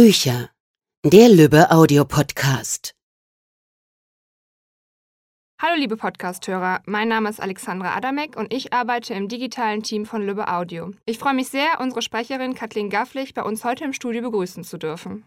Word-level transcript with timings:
Bücher. 0.00 0.50
Der 1.04 1.28
Lübbe 1.28 1.72
Audiopodcast. 1.72 2.94
Hallo 5.60 5.74
liebe 5.76 5.96
Podcasthörer, 5.96 6.82
mein 6.86 7.08
Name 7.08 7.28
ist 7.28 7.40
Alexandra 7.40 7.96
Adamek 7.96 8.36
und 8.36 8.54
ich 8.54 8.72
arbeite 8.72 9.14
im 9.14 9.26
digitalen 9.26 9.82
Team 9.82 10.06
von 10.06 10.24
Lübbe 10.24 10.46
Audio. 10.46 10.92
Ich 11.04 11.18
freue 11.18 11.34
mich 11.34 11.48
sehr, 11.48 11.80
unsere 11.80 12.00
Sprecherin 12.00 12.54
Kathleen 12.54 12.90
Gafflich 12.90 13.34
bei 13.34 13.42
uns 13.42 13.64
heute 13.64 13.82
im 13.82 13.92
Studio 13.92 14.22
begrüßen 14.22 14.62
zu 14.62 14.78
dürfen. 14.78 15.24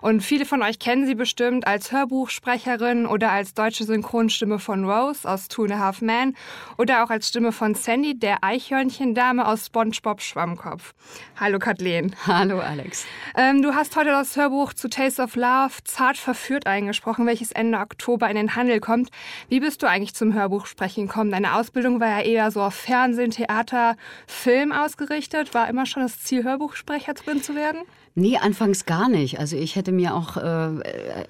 Und 0.00 0.22
viele 0.22 0.44
von 0.44 0.62
euch 0.62 0.78
kennen 0.78 1.06
sie 1.06 1.14
bestimmt 1.14 1.66
als 1.66 1.92
Hörbuchsprecherin 1.92 3.06
oder 3.06 3.30
als 3.30 3.54
deutsche 3.54 3.84
Synchronstimme 3.84 4.58
von 4.58 4.88
Rose 4.88 5.28
aus 5.28 5.48
Two 5.48 5.64
and 5.64 5.72
a 5.72 5.78
Half 5.78 6.00
Men 6.00 6.34
oder 6.78 7.04
auch 7.04 7.10
als 7.10 7.28
Stimme 7.28 7.52
von 7.52 7.74
Sandy, 7.74 8.18
der 8.18 8.42
Eichhörnchendame 8.42 9.46
aus 9.46 9.66
SpongeBob 9.66 10.20
Schwammkopf. 10.20 10.94
Hallo 11.38 11.58
Kathleen. 11.58 12.14
Hallo 12.26 12.60
Alex. 12.60 13.06
Ähm, 13.36 13.62
du 13.62 13.74
hast 13.74 13.96
heute 13.96 14.10
das 14.10 14.36
Hörbuch 14.36 14.72
zu 14.72 14.88
Taste 14.88 15.22
of 15.22 15.36
Love 15.36 15.72
Zart 15.84 16.16
verführt 16.16 16.66
eingesprochen, 16.66 17.26
welches 17.26 17.52
Ende 17.52 17.78
Oktober 17.78 18.28
in 18.28 18.36
den 18.36 18.56
Handel 18.56 18.80
kommt. 18.80 19.10
Wie 19.48 19.60
bist 19.60 19.82
du 19.82 19.86
eigentlich 19.86 20.14
zum 20.14 20.34
Hörbuchsprechen 20.34 21.06
gekommen? 21.06 21.30
Deine 21.30 21.54
Ausbildung 21.54 22.00
war 22.00 22.08
ja 22.08 22.20
eher 22.20 22.50
so 22.50 22.62
auf 22.62 22.74
Fernsehen, 22.74 23.30
Theater, 23.30 23.96
Film 24.26 24.72
ausgerichtet. 24.72 25.54
War 25.54 25.68
immer 25.68 25.86
schon 25.86 26.02
das 26.02 26.20
Ziel, 26.20 26.44
Hörbuchsprecherin 26.44 27.42
zu 27.42 27.54
werden? 27.54 27.82
Nee, 28.14 28.36
anfangs 28.36 28.84
gar 28.84 29.08
nicht. 29.08 29.40
Also 29.40 29.56
ich 29.56 29.74
hätte 29.74 29.90
mir 29.90 30.14
auch, 30.14 30.36
äh, 30.36 30.40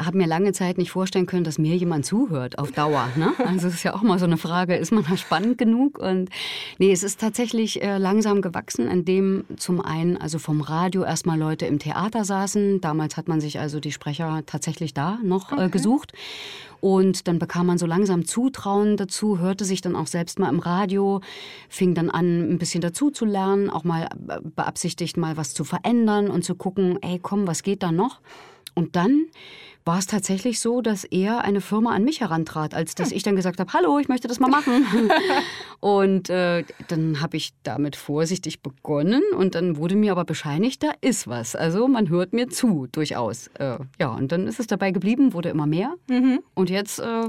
habe 0.03 0.17
mir 0.17 0.27
lange 0.27 0.53
Zeit 0.53 0.79
nicht 0.79 0.91
vorstellen 0.91 1.27
können, 1.27 1.45
dass 1.45 1.57
mir 1.57 1.77
jemand 1.77 2.05
zuhört 2.05 2.59
auf 2.59 2.73
Dauer. 2.73 3.09
Ne? 3.17 3.33
Also 3.53 3.69
es 3.69 3.75
ist 3.75 3.83
ja 3.83 3.95
auch 3.95 4.03
mal 4.03 4.19
so 4.19 4.25
eine 4.25 4.39
Frage, 4.39 4.75
ist 4.75 4.93
man 4.93 5.05
da 5.09 5.17
spannend 5.17 5.59
genug? 5.59 5.99
Und 5.99 6.31
nee, 6.79 6.91
es 6.91 7.03
ist 7.03 7.21
tatsächlich 7.21 7.83
äh, 7.83 7.99
langsam 7.99 8.41
gewachsen, 8.41 8.89
indem 8.89 9.45
zum 9.57 9.81
einen 9.81 10.17
also 10.17 10.39
vom 10.39 10.61
Radio 10.61 11.05
erstmal 11.05 11.39
Leute 11.39 11.67
im 11.67 11.79
Theater 11.79 12.25
saßen. 12.25 12.81
Damals 12.81 13.17
hat 13.17 13.29
man 13.29 13.41
sich 13.41 13.61
also 13.61 13.79
die 13.79 13.93
Sprecher 13.93 14.43
tatsächlich 14.47 14.95
da 14.95 15.19
noch 15.23 15.53
äh, 15.53 15.55
okay. 15.55 15.65
äh, 15.67 15.69
gesucht. 15.69 16.13
Und 16.83 17.29
dann 17.29 17.39
bekam 17.39 17.67
man 17.67 17.79
so 17.79 17.87
langsam 17.87 18.25
Zutrauen 18.25 18.97
dazu, 18.97 19.39
hörte 19.39 19.65
sich 19.65 19.83
dann 19.83 19.95
auch 19.95 20.09
selbst 20.09 20.41
mal 20.41 20.49
im 20.49 20.59
Radio, 20.59 21.21
fing 21.69 21.95
dann 21.95 22.11
an, 22.11 22.51
ein 22.51 22.59
bisschen 22.59 22.81
dazu 22.81 23.13
zu 23.13 23.25
lernen, 23.25 23.71
auch 23.71 23.85
mal 23.85 24.09
beabsichtigt, 24.43 25.17
mal 25.17 25.37
was 25.37 25.55
zu 25.55 25.63
verändern 25.63 26.29
und 26.29 26.45
zu 26.45 26.57
gucken, 26.57 26.99
ey, 27.01 27.21
komm, 27.21 27.47
was 27.47 27.63
geht 27.63 27.85
da 27.85 27.93
noch? 27.93 28.21
Und 28.75 28.97
dann 28.97 29.27
war 29.85 29.99
es 29.99 30.07
tatsächlich 30.07 30.61
so, 30.61 30.81
dass 30.81 31.05
eher 31.05 31.43
eine 31.43 31.61
Firma 31.61 31.91
an 31.93 32.05
mich 32.05 32.21
herantrat, 32.21 32.75
als 32.75 32.95
dass 32.95 33.11
hm. 33.11 33.17
ich 33.17 33.23
dann 33.23 33.37
gesagt 33.37 33.59
habe, 33.59 33.73
hallo, 33.73 33.99
ich 33.99 34.09
möchte 34.09 34.29
das 34.29 34.39
mal 34.39 34.49
machen. 34.49 34.87
und 35.81 36.31
äh, 36.31 36.65
dann 36.89 37.21
habe 37.21 37.37
ich 37.37 37.53
damit 37.65 37.97
vorsichtig 37.97 38.61
begonnen 38.61 39.23
und 39.37 39.55
dann 39.55 39.77
wurde 39.77 39.97
mir 39.97 40.13
aber 40.13 40.25
bescheinigt, 40.25 40.83
da 40.83 40.93
ist 41.01 41.27
was. 41.27 41.57
Also 41.57 41.89
man 41.89 42.09
hört 42.09 42.33
mir 42.33 42.49
zu, 42.49 42.87
durchaus. 42.93 43.49
Äh, 43.59 43.79
ja, 43.99 44.11
und 44.13 44.31
dann 44.31 44.47
ist 44.47 44.61
es 44.61 44.69
dabei 44.69 44.93
geblieben, 44.93 45.33
wurde 45.33 45.49
immer 45.49 45.67
mehr. 45.67 45.95
Mhm. 46.09 46.41
Und 46.55 46.71
jetzt, 46.71 47.01
äh, 47.01 47.23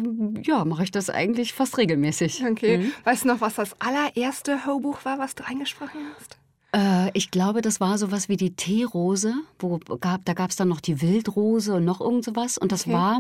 ja, 0.44 0.64
mache 0.66 0.84
ich 0.84 0.92
das 0.92 1.10
eigentlich 1.10 1.54
fast 1.54 1.78
regelmäßig. 1.78 2.44
Okay. 2.52 2.78
Mhm. 2.78 2.92
Weißt 3.04 3.24
du 3.24 3.30
noch, 3.30 3.42
was 3.42 3.56
das 3.56 3.76
allererste 3.80 4.66
Hörbuch 4.66 5.06
war, 5.06 5.18
was 5.18 5.34
du 5.34 5.46
eingesprochen 5.46 6.02
hast? 6.16 6.38
Äh, 6.76 7.12
ich 7.14 7.32
glaube, 7.32 7.62
das 7.62 7.80
war 7.80 7.98
sowas 7.98 8.30
wie 8.30 8.38
die 8.38 8.56
Teerose, 8.56 9.36
wo 9.60 9.80
gab, 10.00 10.26
da 10.26 10.34
gab 10.34 10.50
es 10.50 10.56
dann 10.56 10.68
noch 10.68 10.82
die 10.82 11.02
Wildrose 11.02 11.76
und 11.76 11.86
noch 11.86 12.02
irgend 12.02 12.26
sowas. 12.26 12.58
Und 12.58 12.72
das 12.72 12.84
okay. 12.84 12.94
war, 12.94 13.20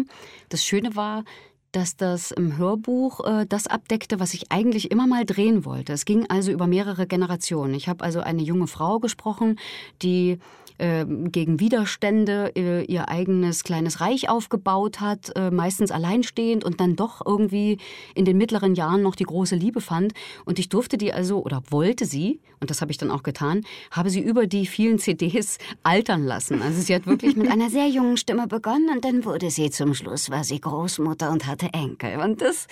das 0.49 0.63
Schöne 0.65 0.95
war, 0.95 1.23
dass 1.71 1.95
das 1.95 2.31
im 2.31 2.57
Hörbuch 2.57 3.25
äh, 3.25 3.45
das 3.47 3.67
abdeckte, 3.67 4.19
was 4.19 4.33
ich 4.33 4.51
eigentlich 4.51 4.91
immer 4.91 5.07
mal 5.07 5.25
drehen 5.25 5.65
wollte. 5.65 5.93
Es 5.93 6.05
ging 6.05 6.29
also 6.29 6.51
über 6.51 6.67
mehrere 6.67 7.07
Generationen. 7.07 7.73
Ich 7.73 7.89
habe 7.89 8.03
also 8.03 8.19
eine 8.21 8.43
junge 8.43 8.67
Frau 8.67 8.99
gesprochen, 8.99 9.59
die 10.01 10.37
äh, 10.77 11.05
gegen 11.05 11.59
Widerstände 11.59 12.51
äh, 12.55 12.83
ihr 12.85 13.09
eigenes 13.09 13.63
kleines 13.63 14.01
Reich 14.01 14.29
aufgebaut 14.29 14.99
hat, 14.99 15.31
äh, 15.35 15.51
meistens 15.51 15.91
alleinstehend 15.91 16.63
und 16.63 16.79
dann 16.79 16.95
doch 16.95 17.21
irgendwie 17.25 17.77
in 18.15 18.25
den 18.25 18.37
mittleren 18.37 18.75
Jahren 18.75 19.01
noch 19.01 19.15
die 19.15 19.23
große 19.23 19.55
Liebe 19.55 19.81
fand. 19.81 20.13
Und 20.45 20.59
ich 20.59 20.69
durfte 20.69 20.97
die 20.97 21.13
also 21.13 21.43
oder 21.43 21.63
wollte 21.69 22.05
sie, 22.05 22.39
und 22.59 22.69
das 22.69 22.81
habe 22.81 22.91
ich 22.91 22.97
dann 22.97 23.11
auch 23.11 23.23
getan, 23.23 23.61
habe 23.91 24.09
sie 24.09 24.21
über 24.21 24.47
die 24.47 24.65
vielen 24.65 24.99
CDs 24.99 25.57
altern 25.83 26.25
lassen. 26.25 26.61
Also 26.61 26.81
sie 26.81 26.95
hat 26.95 27.05
wirklich 27.07 27.35
mit 27.35 27.49
einer 27.49 27.69
sehr 27.69 27.87
jungen 27.87 28.17
Stimme 28.17 28.47
begonnen 28.47 28.89
und 28.89 29.05
dann 29.05 29.25
wurde 29.25 29.51
sie 29.51 29.69
zum 29.69 29.93
Schluss, 29.93 30.29
war 30.29 30.43
sie 30.43 30.59
Großmutter 30.59 31.31
und 31.31 31.47
hatte 31.47 31.69
Enkel. 31.73 32.19
Und 32.19 32.41
das 32.41 32.67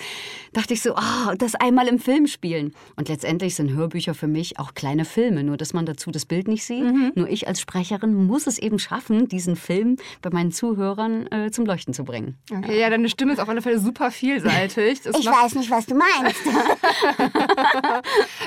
dachte 0.52 0.74
ich 0.74 0.82
so, 0.82 0.94
oh, 0.94 1.34
das 1.38 1.54
einmal 1.54 1.88
im 1.88 1.98
Film 1.98 2.26
spielen. 2.26 2.74
Und 2.96 3.08
letztendlich 3.08 3.54
sind 3.54 3.72
Hörbücher 3.72 4.14
für 4.14 4.28
mich 4.28 4.58
auch 4.58 4.74
kleine 4.74 5.04
Filme, 5.04 5.44
nur 5.44 5.56
dass 5.56 5.72
man 5.72 5.86
dazu 5.86 6.10
das 6.10 6.26
Bild 6.26 6.48
nicht 6.48 6.64
sieht. 6.64 6.84
Mhm. 6.84 7.12
Nur 7.14 7.28
ich 7.28 7.46
als 7.48 7.60
Sprecherin 7.60 7.91
Sprecherin 7.92 8.26
muss 8.26 8.46
es 8.46 8.58
eben 8.58 8.78
schaffen, 8.78 9.28
diesen 9.28 9.56
Film 9.56 9.96
bei 10.22 10.30
meinen 10.30 10.50
Zuhörern 10.50 11.26
äh, 11.30 11.50
zum 11.50 11.66
Leuchten 11.66 11.92
zu 11.92 12.04
bringen. 12.04 12.38
Okay, 12.50 12.80
ja, 12.80 12.88
deine 12.88 13.08
Stimme 13.08 13.34
ist 13.34 13.38
auf 13.38 13.48
alle 13.48 13.60
Fälle 13.60 13.78
super 13.78 14.10
vielseitig. 14.10 15.02
Das 15.02 15.18
ich 15.18 15.26
weiß 15.26 15.54
nicht, 15.56 15.70
was 15.70 15.86
du 15.86 15.94
meinst. 15.94 16.40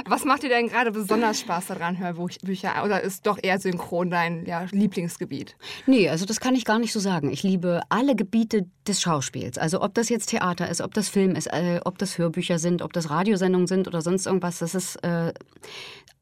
was 0.06 0.26
macht 0.26 0.44
dir 0.44 0.50
denn 0.50 0.68
gerade 0.68 0.92
besonders 0.92 1.40
Spaß 1.40 1.68
daran, 1.68 2.00
Hörbücher? 2.00 2.84
Oder 2.84 3.02
ist 3.02 3.28
doch 3.28 3.38
eher 3.42 3.60
synchron 3.60 4.10
dein 4.10 4.46
ja, 4.46 4.66
Lieblingsgebiet? 4.72 5.56
Nee, 5.86 6.10
also 6.10 6.26
das 6.26 6.40
kann 6.40 6.56
ich 6.56 6.66
gar 6.66 6.80
nicht 6.80 6.94
so 6.94 7.00
sagen. 7.00 7.32
Ich 7.32 7.44
liebe 7.44 7.82
alle 7.90 8.16
Gebiete 8.16 8.66
des 8.88 9.02
Schauspiels. 9.02 9.58
Also 9.58 9.82
ob 9.82 9.94
das 9.94 10.10
jetzt 10.10 10.28
Theater 10.28 10.70
ist, 10.70 10.82
ob 10.82 10.94
das 10.94 11.10
Film 11.10 11.36
ist, 11.36 11.48
äh, 11.48 11.82
ob 11.86 11.98
das 11.98 12.18
Hörbücher 12.18 12.58
sind, 12.58 12.82
ob 12.82 12.94
das 12.94 13.10
Radiosendungen 13.10 13.68
sind 13.68 13.88
oder 13.88 14.02
sonst 14.02 14.26
irgendwas. 14.26 14.60
Das 14.60 14.74
ist 14.76 14.96
äh, 15.04 15.34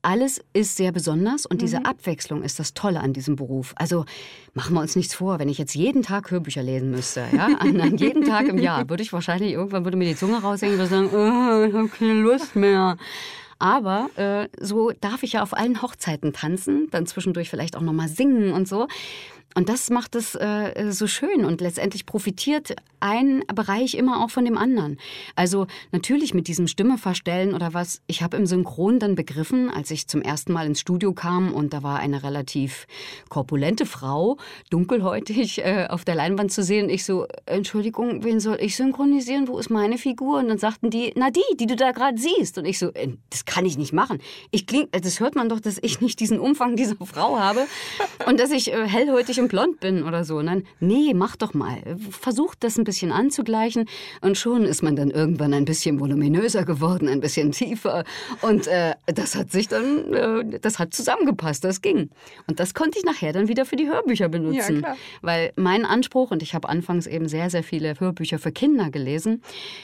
alles 0.04 0.44
ist 0.54 0.76
sehr 0.76 0.92
besonders 0.92 1.46
und 1.46 1.58
mhm. 1.58 1.66
diese 1.66 1.86
Abwechslung 1.86 2.44
ist 2.44 2.60
das 2.60 2.74
Tolle 2.74 3.00
an 3.00 3.14
diesem 3.14 3.36
Beruf. 3.36 3.74
Also 3.78 4.06
machen 4.54 4.76
wir 4.76 4.82
uns 4.82 4.96
nichts 4.96 5.16
vor, 5.16 5.40
wenn 5.40 5.50
ich 5.50 5.58
jetzt 5.58 5.74
jeden 5.74 6.04
Tag 6.04 6.30
Hörbücher 6.30 6.62
lesen 6.62 6.92
müsste, 6.92 7.26
ja, 7.36 7.46
an, 7.60 7.80
an 7.82 7.98
jeden 7.98 8.24
Tag 8.26 8.48
im 8.48 8.58
Jahr, 8.58 8.90
würde 8.90 9.02
ich 9.02 9.14
wahrscheinlich 9.14 9.54
irgendwann 9.54 9.86
würde 9.86 9.98
mir 9.98 10.08
die 10.08 10.16
Zunge 10.16 10.42
raushängen 10.42 10.80
und 10.80 10.88
sagen, 10.88 11.08
oh, 11.08 11.64
ich 11.68 11.74
habe 11.74 11.88
keine 11.88 12.14
Lust 12.14 12.56
mehr. 12.56 12.98
Aber 13.60 14.10
äh, 14.18 14.50
so 14.60 14.92
darf 15.00 15.24
ich 15.24 15.34
ja 15.34 15.42
auf 15.42 15.56
allen 15.56 15.82
Hochzeiten 15.82 16.34
tanzen, 16.34 16.90
dann 16.92 17.06
zwischendurch 17.06 17.50
vielleicht 17.50 17.78
auch 17.78 17.82
noch 17.82 17.94
mal 17.94 18.10
singen 18.10 18.52
und 18.52 18.68
so. 18.68 18.88
Und 19.56 19.70
das 19.70 19.90
macht 19.90 20.16
es 20.16 20.36
äh, 20.36 20.92
so 20.92 21.08
schön 21.08 21.46
und 21.46 21.62
letztendlich 21.62 22.06
profitiert 22.06 22.76
ein 23.00 23.44
Bereich 23.54 23.96
immer 23.96 24.24
auch 24.24 24.30
von 24.30 24.46
dem 24.46 24.58
anderen. 24.58 24.98
Also 25.36 25.68
natürlich 25.92 26.34
mit 26.34 26.48
diesem 26.48 26.68
Stimme 26.68 26.98
verstellen 26.98 27.54
oder 27.54 27.74
was. 27.74 28.02
Ich 28.08 28.24
habe 28.24 28.38
im 28.38 28.46
Synchron 28.46 29.00
dann 29.00 29.16
begriffen, 29.16 29.70
als 29.70 29.92
ich 29.92 30.08
zum 30.08 30.22
ersten 30.22 30.54
Mal 30.54 30.68
ins 30.68 30.80
Studio 30.80 31.14
kam 31.14 31.54
und 31.54 31.74
da 31.74 31.84
war 31.84 32.00
eine 32.00 32.24
relativ 32.24 32.88
korpulente 33.30 33.86
Frau, 33.86 34.38
dunkelhäutig 34.70 35.60
äh, 35.60 35.88
auf 35.90 36.06
der 36.06 36.16
Leinwand 36.16 36.54
zu 36.54 36.64
sehen. 36.64 36.90
Ich 36.90 37.04
so, 37.04 37.28
Entschuldigung, 37.46 38.24
wen 38.24 38.40
soll 38.40 38.58
ich 38.62 38.78
synchronisieren? 38.78 39.50
Wo 39.50 39.60
ist 39.60 39.70
meine 39.70 39.98
Figur? 39.98 40.40
Und 40.40 40.48
dann 40.48 40.58
sagten 40.58 40.90
die, 40.90 41.12
na 41.16 41.30
die, 41.30 41.42
die 41.60 41.66
du 41.66 41.76
da 41.76 41.92
gerade 41.92 42.18
siehst. 42.18 42.58
Und 42.58 42.66
ich 42.66 42.80
so, 42.80 42.94
äh, 42.94 43.10
das 43.30 43.44
kann 43.44 43.66
ich 43.66 43.78
nicht 43.78 43.92
machen. 43.92 44.20
Ich 44.52 44.66
kling, 44.66 44.88
das 44.92 45.20
hört 45.20 45.36
man 45.36 45.50
doch, 45.50 45.60
dass 45.60 45.78
ich 45.82 46.00
nicht 46.00 46.22
diesen 46.22 46.40
Umfang 46.40 46.78
dieser 46.78 46.96
Frau 47.06 47.38
habe 47.38 47.68
und 48.26 48.40
dass 48.40 48.52
ich 48.52 48.72
äh, 48.72 48.88
hellhäutig 48.88 49.40
und 49.44 49.50
blond 49.50 49.80
bin 49.80 50.04
oder 50.04 50.24
so. 50.24 50.42
Nein, 50.42 50.64
nee, 50.80 51.14
mach 51.14 51.36
doch 51.36 51.54
mal. 51.54 51.78
Versuch 52.10 52.56
das 52.56 52.78
ein 52.78 52.84
bisschen 52.84 53.12
anzugleichen 53.12 53.86
und 54.22 54.38
schon 54.38 54.64
ist 54.64 54.82
man 54.82 54.96
dann 54.96 55.12
irgendwann 55.12 55.54
ein 55.54 55.66
bisschen 55.66 56.00
voluminöser 56.00 56.66
geworden, 56.66 57.08
ein 57.08 57.20
bisschen 57.20 57.52
tiefer. 57.52 58.04
Und 58.42 58.68
äh, 58.68 58.96
das 59.06 59.36
hat 59.36 59.52
sich 59.52 59.68
dann, 59.68 60.14
äh, 60.14 60.60
das 60.60 60.80
hat 60.80 60.94
zusammengepasst, 60.94 61.64
das 61.64 61.82
ging. 61.82 62.10
Und 62.48 62.60
das 62.60 62.74
konnte 62.74 62.98
ich 62.98 63.06
nachher 63.06 63.34
dann 63.34 63.48
wieder 63.48 63.66
für 63.66 63.76
die 63.76 63.88
Hörbücher 63.88 64.30
benutzen. 64.30 64.82
Ja, 64.82 64.96
Weil 65.22 65.54
mein 65.56 65.86
Anspruch, 65.86 66.32
und 66.32 66.42
ich 66.42 66.56
habe 66.56 66.70
anfangs 66.70 67.06
eben 67.06 67.28
sehr, 67.28 67.50
sehr 67.50 67.64
viele 67.64 68.00
Hörbücher 68.00 68.40
für 68.40 68.52
Kinder 68.52 68.90
gelesen, 68.90 69.42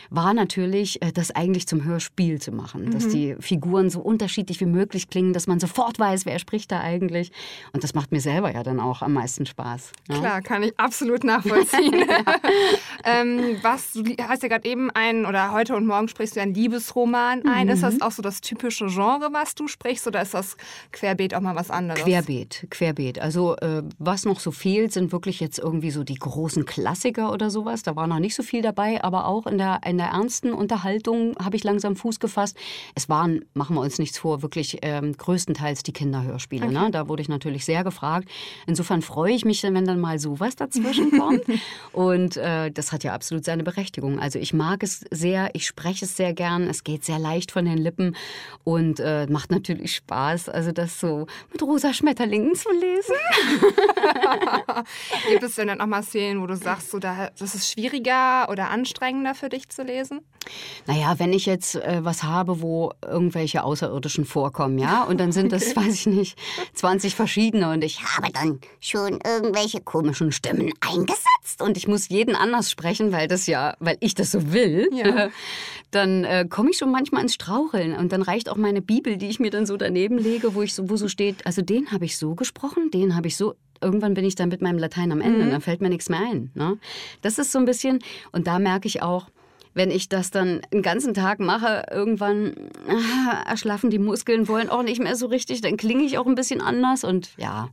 war 0.09 0.33
natürlich, 0.33 1.01
äh, 1.01 1.11
das 1.11 1.31
eigentlich 1.31 1.67
zum 1.67 1.83
Hörspiel 1.83 2.39
zu 2.39 2.51
machen. 2.51 2.85
Mhm. 2.85 2.91
Dass 2.91 3.07
die 3.07 3.35
Figuren 3.39 3.89
so 3.89 3.99
unterschiedlich 3.99 4.59
wie 4.61 4.65
möglich 4.65 5.09
klingen, 5.09 5.33
dass 5.33 5.47
man 5.47 5.59
sofort 5.59 5.99
weiß, 5.99 6.25
wer 6.25 6.39
spricht 6.39 6.71
da 6.71 6.79
eigentlich. 6.79 7.31
Und 7.73 7.83
das 7.83 7.93
macht 7.93 8.11
mir 8.11 8.21
selber 8.21 8.53
ja 8.53 8.63
dann 8.63 8.79
auch 8.79 9.01
am 9.01 9.13
meisten 9.13 9.38
Spaß. 9.45 9.91
Ne? 10.07 10.19
Klar, 10.19 10.41
kann 10.41 10.63
ich 10.63 10.77
absolut 10.79 11.23
nachvollziehen. 11.23 12.05
ähm, 13.03 13.57
was, 13.61 13.93
du 13.93 14.03
hast 14.21 14.43
ja 14.43 14.49
gerade 14.49 14.67
eben 14.67 14.89
einen, 14.91 15.25
oder 15.25 15.51
heute 15.51 15.75
und 15.75 15.85
morgen 15.85 16.07
sprichst 16.07 16.35
du 16.35 16.41
einen 16.41 16.53
Liebesroman 16.53 17.45
ein. 17.45 17.67
Mhm. 17.67 17.73
Ist 17.73 17.83
das 17.83 18.01
auch 18.01 18.11
so 18.11 18.21
das 18.21 18.41
typische 18.41 18.87
Genre, 18.87 19.29
was 19.31 19.55
du 19.55 19.67
sprichst, 19.67 20.07
oder 20.07 20.21
ist 20.21 20.33
das 20.33 20.57
querbeet 20.91 21.33
auch 21.35 21.41
mal 21.41 21.55
was 21.55 21.71
anderes? 21.71 22.03
Querbeet, 22.03 22.67
querbeet. 22.69 23.19
Also 23.19 23.55
äh, 23.57 23.83
was 23.97 24.25
noch 24.25 24.39
so 24.39 24.51
fehlt, 24.51 24.93
sind 24.93 25.11
wirklich 25.11 25.39
jetzt 25.39 25.59
irgendwie 25.59 25.91
so 25.91 26.03
die 26.03 26.15
großen 26.15 26.65
Klassiker 26.65 27.31
oder 27.31 27.49
sowas. 27.49 27.83
Da 27.83 27.95
war 27.95 28.07
noch 28.07 28.19
nicht 28.19 28.35
so 28.35 28.43
viel 28.43 28.61
dabei, 28.61 29.03
aber 29.03 29.25
auch 29.25 29.47
in 29.47 29.57
der, 29.57 29.81
in 29.85 29.97
der 29.97 30.07
ernsten 30.07 30.53
Unterhaltung 30.53 31.35
habe 31.43 31.55
ich 31.55 31.63
langsam 31.63 31.95
Fuß 31.95 32.19
gefasst. 32.19 32.57
Es 32.95 33.09
waren, 33.09 33.45
machen 33.53 33.75
wir 33.75 33.81
uns 33.81 33.99
nichts 33.99 34.17
vor, 34.17 34.41
wirklich 34.41 34.79
ähm, 34.81 35.15
größtenteils 35.15 35.83
die 35.83 35.93
Kinderhörspiele. 35.93 36.67
Ne? 36.67 36.77
Okay. 36.77 36.85
Ne? 36.85 36.91
Da 36.91 37.07
wurde 37.07 37.21
ich 37.21 37.29
natürlich 37.29 37.65
sehr 37.65 37.83
gefragt. 37.83 38.29
Insofern 38.67 39.01
freue 39.01 39.28
ich 39.33 39.39
ich 39.39 39.45
mich, 39.45 39.63
wenn 39.63 39.85
dann 39.85 39.99
mal 39.99 40.19
sowas 40.19 40.55
dazwischen 40.55 41.11
kommt. 41.17 41.43
Und 41.91 42.37
äh, 42.37 42.71
das 42.71 42.91
hat 42.91 43.03
ja 43.03 43.13
absolut 43.13 43.45
seine 43.45 43.63
Berechtigung. 43.63 44.19
Also 44.19 44.37
ich 44.37 44.53
mag 44.53 44.83
es 44.83 45.05
sehr, 45.11 45.49
ich 45.53 45.65
spreche 45.65 46.05
es 46.05 46.15
sehr 46.15 46.33
gern, 46.33 46.67
es 46.67 46.83
geht 46.83 47.03
sehr 47.03 47.19
leicht 47.19 47.51
von 47.51 47.65
den 47.65 47.77
Lippen 47.77 48.15
und 48.63 48.99
äh, 48.99 49.27
macht 49.27 49.51
natürlich 49.51 49.95
Spaß, 49.95 50.49
also 50.49 50.71
das 50.71 50.99
so 50.99 51.27
mit 51.51 51.61
rosa 51.61 51.93
Schmetterlingen 51.93 52.55
zu 52.55 52.69
lesen. 52.71 53.15
Gibt 55.29 55.43
es 55.43 55.55
denn 55.55 55.67
dann 55.67 55.81
auch 55.81 55.87
mal 55.87 56.03
Szenen, 56.03 56.41
wo 56.41 56.47
du 56.47 56.55
sagst, 56.55 56.91
so, 56.91 56.99
das 56.99 57.31
ist 57.41 57.71
schwieriger 57.71 58.49
oder 58.49 58.69
anstrengender 58.69 59.35
für 59.35 59.49
dich 59.49 59.69
zu 59.69 59.83
lesen? 59.83 60.21
Naja, 60.87 61.15
wenn 61.17 61.33
ich 61.33 61.45
jetzt 61.45 61.75
äh, 61.75 61.99
was 62.03 62.23
habe, 62.23 62.61
wo 62.61 62.93
irgendwelche 63.03 63.63
Außerirdischen 63.63 64.25
vorkommen, 64.25 64.77
ja, 64.77 65.03
und 65.03 65.19
dann 65.19 65.31
sind 65.31 65.51
das, 65.51 65.71
okay. 65.71 65.75
weiß 65.87 65.93
ich 65.93 66.05
nicht, 66.07 66.37
20 66.73 67.15
verschiedene 67.15 67.71
und 67.71 67.83
ich 67.83 68.01
habe 68.03 68.31
dann 68.31 68.59
schon 68.79 69.19
irgendwelche 69.25 69.81
komischen 69.81 70.31
Stimmen 70.31 70.71
eingesetzt 70.81 71.61
und 71.61 71.77
ich 71.77 71.87
muss 71.87 72.09
jeden 72.09 72.35
anders 72.35 72.71
sprechen, 72.71 73.11
weil 73.11 73.27
das 73.27 73.47
ja, 73.47 73.75
weil 73.79 73.97
ich 73.99 74.15
das 74.15 74.31
so 74.31 74.51
will, 74.51 74.89
ja. 74.93 75.29
dann 75.91 76.23
äh, 76.23 76.45
komme 76.49 76.69
ich 76.71 76.77
schon 76.77 76.91
manchmal 76.91 77.23
ins 77.23 77.33
Straucheln 77.33 77.95
und 77.95 78.11
dann 78.11 78.21
reicht 78.21 78.49
auch 78.49 78.57
meine 78.57 78.81
Bibel, 78.81 79.17
die 79.17 79.29
ich 79.29 79.39
mir 79.39 79.51
dann 79.51 79.65
so 79.65 79.77
daneben 79.77 80.17
lege, 80.17 80.53
wo 80.55 80.61
ich 80.61 80.73
so, 80.73 80.89
wo 80.89 80.97
so 80.97 81.07
steht, 81.07 81.45
also 81.45 81.61
den 81.61 81.91
habe 81.91 82.05
ich 82.05 82.17
so 82.17 82.35
gesprochen, 82.35 82.91
den 82.91 83.15
habe 83.15 83.27
ich 83.27 83.35
so 83.35 83.55
irgendwann 83.81 84.13
bin 84.13 84.25
ich 84.25 84.35
dann 84.35 84.49
mit 84.49 84.61
meinem 84.61 84.77
Latein 84.77 85.11
am 85.11 85.21
Ende, 85.21 85.45
mhm. 85.45 85.51
dann 85.51 85.61
fällt 85.61 85.81
mir 85.81 85.89
nichts 85.89 86.09
mehr 86.09 86.19
ein. 86.19 86.51
Ne? 86.53 86.77
Das 87.21 87.39
ist 87.39 87.51
so 87.51 87.59
ein 87.59 87.65
bisschen, 87.65 87.99
und 88.31 88.47
da 88.47 88.59
merke 88.59 88.87
ich 88.87 89.01
auch, 89.01 89.27
wenn 89.79 89.91
ich 89.91 90.09
das 90.09 90.29
dann 90.29 90.59
den 90.73 90.81
ganzen 90.81 91.13
Tag 91.13 91.39
mache, 91.39 91.85
irgendwann 91.89 92.53
äh, 92.85 93.49
erschlaffen 93.49 93.89
die 93.89 93.97
Muskeln, 93.97 94.49
wollen 94.49 94.69
auch 94.69 94.83
nicht 94.83 95.01
mehr 95.01 95.15
so 95.15 95.27
richtig, 95.27 95.61
dann 95.61 95.77
klinge 95.77 96.03
ich 96.03 96.17
auch 96.17 96.27
ein 96.27 96.35
bisschen 96.35 96.59
anders 96.59 97.05
und 97.05 97.29
ja, 97.37 97.69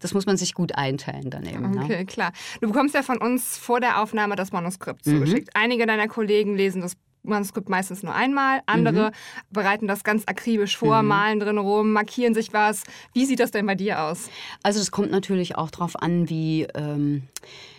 das 0.00 0.12
muss 0.12 0.26
man 0.26 0.36
sich 0.36 0.52
gut 0.52 0.74
einteilen 0.74 1.30
daneben. 1.30 1.70
Ne? 1.70 1.84
Okay, 1.84 1.96
ne? 1.96 2.04
klar. 2.04 2.32
Du 2.60 2.68
bekommst 2.68 2.94
ja 2.94 3.02
von 3.02 3.16
uns 3.16 3.56
vor 3.56 3.80
der 3.80 4.02
Aufnahme 4.02 4.36
das 4.36 4.52
Manuskript 4.52 5.06
mhm. 5.06 5.12
zugeschickt. 5.12 5.48
Einige 5.54 5.86
deiner 5.86 6.08
Kollegen 6.08 6.56
lesen 6.58 6.82
das 6.82 6.92
Manuskript 7.22 7.70
meistens 7.70 8.02
nur 8.02 8.14
einmal. 8.14 8.60
Andere 8.66 9.06
mhm. 9.06 9.14
bereiten 9.50 9.86
das 9.86 10.04
ganz 10.04 10.24
akribisch 10.26 10.76
vor, 10.76 11.00
mhm. 11.00 11.08
malen 11.08 11.40
drin 11.40 11.56
rum, 11.56 11.90
markieren 11.90 12.34
sich 12.34 12.52
was. 12.52 12.82
Wie 13.14 13.24
sieht 13.24 13.40
das 13.40 13.50
denn 13.50 13.64
bei 13.64 13.76
dir 13.76 14.02
aus? 14.02 14.28
Also 14.62 14.78
es 14.78 14.90
kommt 14.90 15.10
natürlich 15.10 15.56
auch 15.56 15.70
darauf 15.70 15.96
an, 16.02 16.28
wie... 16.28 16.66
Ähm 16.74 17.22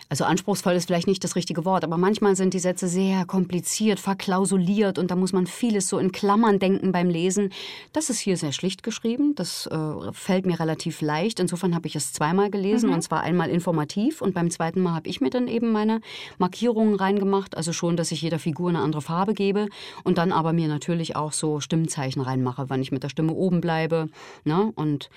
also 0.08 0.24
anspruchsvoll 0.24 0.72
ist 0.72 0.86
vielleicht 0.86 1.06
nicht 1.06 1.22
das 1.22 1.36
richtige 1.36 1.66
Wort, 1.66 1.84
aber 1.84 1.98
manchmal 1.98 2.34
sind 2.34 2.54
die 2.54 2.58
Sätze 2.58 2.88
sehr 2.88 3.26
kompliziert, 3.26 4.00
verklausuliert 4.00 4.98
und 4.98 5.10
da 5.10 5.16
muss 5.16 5.34
man 5.34 5.46
vieles 5.46 5.88
so 5.88 5.98
in 5.98 6.12
Klammern 6.12 6.58
denken 6.58 6.92
beim 6.92 7.10
Lesen. 7.10 7.50
Das 7.92 8.08
ist 8.08 8.18
hier 8.18 8.38
sehr 8.38 8.52
schlicht 8.52 8.82
geschrieben, 8.82 9.34
das 9.34 9.66
äh, 9.66 10.12
fällt 10.12 10.46
mir 10.46 10.58
relativ 10.60 11.02
leicht. 11.02 11.40
Insofern 11.40 11.74
habe 11.74 11.86
ich 11.86 11.94
es 11.94 12.14
zweimal 12.14 12.50
gelesen 12.50 12.88
mhm. 12.88 12.94
und 12.94 13.02
zwar 13.02 13.20
einmal 13.20 13.50
informativ 13.50 14.22
und 14.22 14.34
beim 14.34 14.50
zweiten 14.50 14.80
Mal 14.80 14.94
habe 14.94 15.08
ich 15.08 15.20
mir 15.20 15.30
dann 15.30 15.46
eben 15.46 15.72
meine 15.72 16.00
Markierungen 16.38 16.94
reingemacht, 16.94 17.54
also 17.54 17.74
schon, 17.74 17.98
dass 17.98 18.10
ich 18.10 18.22
jeder 18.22 18.38
Figur 18.38 18.70
eine 18.70 18.80
andere 18.80 19.02
Farbe 19.02 19.34
gebe 19.34 19.68
und 20.04 20.16
dann 20.16 20.32
aber 20.32 20.54
mir 20.54 20.68
natürlich 20.68 21.16
auch 21.16 21.32
so 21.32 21.60
Stimmzeichen 21.60 22.22
reinmache, 22.22 22.70
wann 22.70 22.80
ich 22.80 22.92
mit 22.92 23.02
der 23.02 23.10
Stimme 23.10 23.34
oben 23.34 23.60
bleibe. 23.60 24.08
Ne? 24.44 24.72
Und 24.74 25.10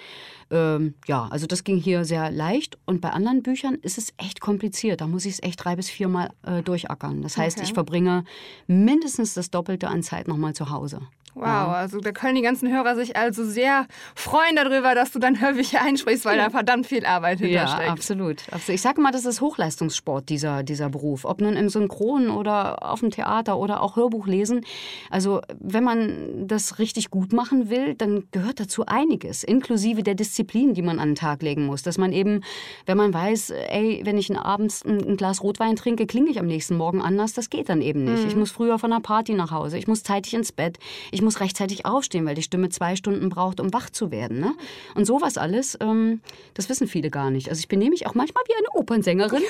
ähm, 0.49 0.95
ja, 1.07 1.29
also 1.31 1.47
das 1.47 1.63
ging 1.63 1.77
hier 1.77 2.03
sehr 2.03 2.29
leicht 2.29 2.77
und 2.85 2.99
bei 2.99 3.11
anderen 3.11 3.41
Büchern 3.41 3.75
ist 3.75 3.97
es 3.97 4.13
echt 4.17 4.41
kompliziert 4.41 4.80
kompliziert. 4.81 5.01
Da 5.01 5.07
muss 5.07 5.25
ich 5.25 5.33
es 5.33 5.43
echt 5.43 5.63
drei 5.63 5.75
bis 5.75 5.89
viermal 5.89 6.31
äh, 6.43 6.61
durchackern. 6.61 7.21
Das 7.21 7.37
heißt, 7.37 7.57
okay. 7.57 7.67
ich 7.67 7.73
verbringe 7.73 8.23
mindestens 8.67 9.33
das 9.33 9.49
Doppelte 9.49 9.87
an 9.87 10.03
Zeit 10.03 10.27
nochmal 10.27 10.53
zu 10.53 10.69
Hause. 10.69 11.01
Wow, 11.33 11.45
ja. 11.45 11.71
also 11.71 11.99
da 11.99 12.11
können 12.11 12.35
die 12.35 12.41
ganzen 12.41 12.69
Hörer 12.69 12.95
sich 12.95 13.15
also 13.15 13.45
sehr 13.45 13.87
freuen 14.15 14.55
darüber, 14.57 14.95
dass 14.95 15.11
du 15.11 15.19
dann 15.19 15.39
Hörbücher 15.39 15.81
einsprichst, 15.81 16.25
weil 16.25 16.37
da 16.37 16.49
verdammt 16.49 16.87
viel 16.87 17.05
Arbeit 17.05 17.39
hintersteckt. 17.39 17.85
Ja, 17.85 17.91
absolut. 17.91 18.43
Ich 18.67 18.81
sage 18.81 18.99
mal, 18.99 19.11
das 19.11 19.25
ist 19.25 19.39
Hochleistungssport, 19.39 20.27
dieser, 20.27 20.63
dieser 20.63 20.89
Beruf. 20.89 21.23
Ob 21.23 21.39
nun 21.39 21.55
im 21.55 21.69
Synchron 21.69 22.29
oder 22.29 22.89
auf 22.89 22.99
dem 22.99 23.11
Theater 23.11 23.57
oder 23.57 23.81
auch 23.81 23.95
Hörbuch 23.95 24.27
lesen. 24.27 24.65
Also 25.09 25.41
wenn 25.59 25.83
man 25.85 26.47
das 26.47 26.79
richtig 26.79 27.09
gut 27.09 27.31
machen 27.31 27.69
will, 27.69 27.95
dann 27.95 28.25
gehört 28.31 28.59
dazu 28.59 28.85
einiges, 28.85 29.43
inklusive 29.43 30.03
der 30.03 30.15
Disziplin, 30.15 30.73
die 30.73 30.81
man 30.81 30.99
an 30.99 31.09
den 31.09 31.15
Tag 31.15 31.41
legen 31.43 31.65
muss. 31.65 31.81
Dass 31.81 31.97
man 31.97 32.11
eben, 32.11 32.41
wenn 32.85 32.97
man 32.97 33.13
weiß, 33.13 33.51
ey, 33.51 34.01
wenn 34.03 34.17
ich 34.17 34.29
abends 34.71 34.85
ein, 34.85 35.17
Glas 35.17 35.43
Rotwein 35.43 35.75
trinke, 35.75 36.07
klinge 36.07 36.29
ich 36.29 36.39
am 36.39 36.47
nächsten 36.47 36.77
Morgen 36.77 37.01
anders, 37.01 37.33
das 37.33 37.49
geht 37.49 37.69
dann 37.69 37.81
eben 37.81 38.03
nicht. 38.03 38.23
Mhm. 38.23 38.29
Ich 38.29 38.35
muss 38.35 38.51
früher 38.51 38.79
von 38.79 38.91
einer 38.91 39.01
Party 39.01 39.33
nach 39.33 39.51
Hause, 39.51 39.77
ich 39.77 39.87
muss 39.87 40.03
zeitig 40.03 40.33
ins 40.33 40.51
Bett, 40.51 40.79
ich 41.11 41.21
muss 41.21 41.39
rechtzeitig 41.39 41.85
aufstehen, 41.85 42.25
weil 42.25 42.35
die 42.35 42.41
Stimme 42.41 42.69
zwei 42.69 42.95
Stunden 42.95 43.29
braucht, 43.29 43.59
um 43.59 43.73
wach 43.73 43.89
zu 43.89 44.11
werden. 44.11 44.39
Ne? 44.39 44.53
Und 44.95 45.05
sowas 45.05 45.37
alles, 45.37 45.77
ähm, 45.81 46.21
das 46.53 46.69
wissen 46.69 46.87
viele 46.87 47.09
gar 47.09 47.29
nicht. 47.29 47.49
Also 47.49 47.59
ich 47.59 47.67
benehme 47.67 47.91
mich 47.91 48.07
auch 48.07 48.15
manchmal 48.15 48.43
wie 48.47 48.55
eine 48.55 48.69
Opernsängerin. 48.73 49.43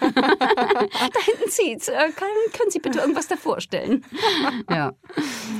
da 0.00 1.20
hinten 1.24 1.50
zieht's. 1.50 1.88
Äh, 1.88 2.10
kann, 2.14 2.28
können 2.56 2.70
Sie 2.70 2.78
bitte 2.78 2.98
irgendwas 2.98 3.28
davor 3.28 3.60
stellen? 3.60 4.04
ja. 4.70 4.92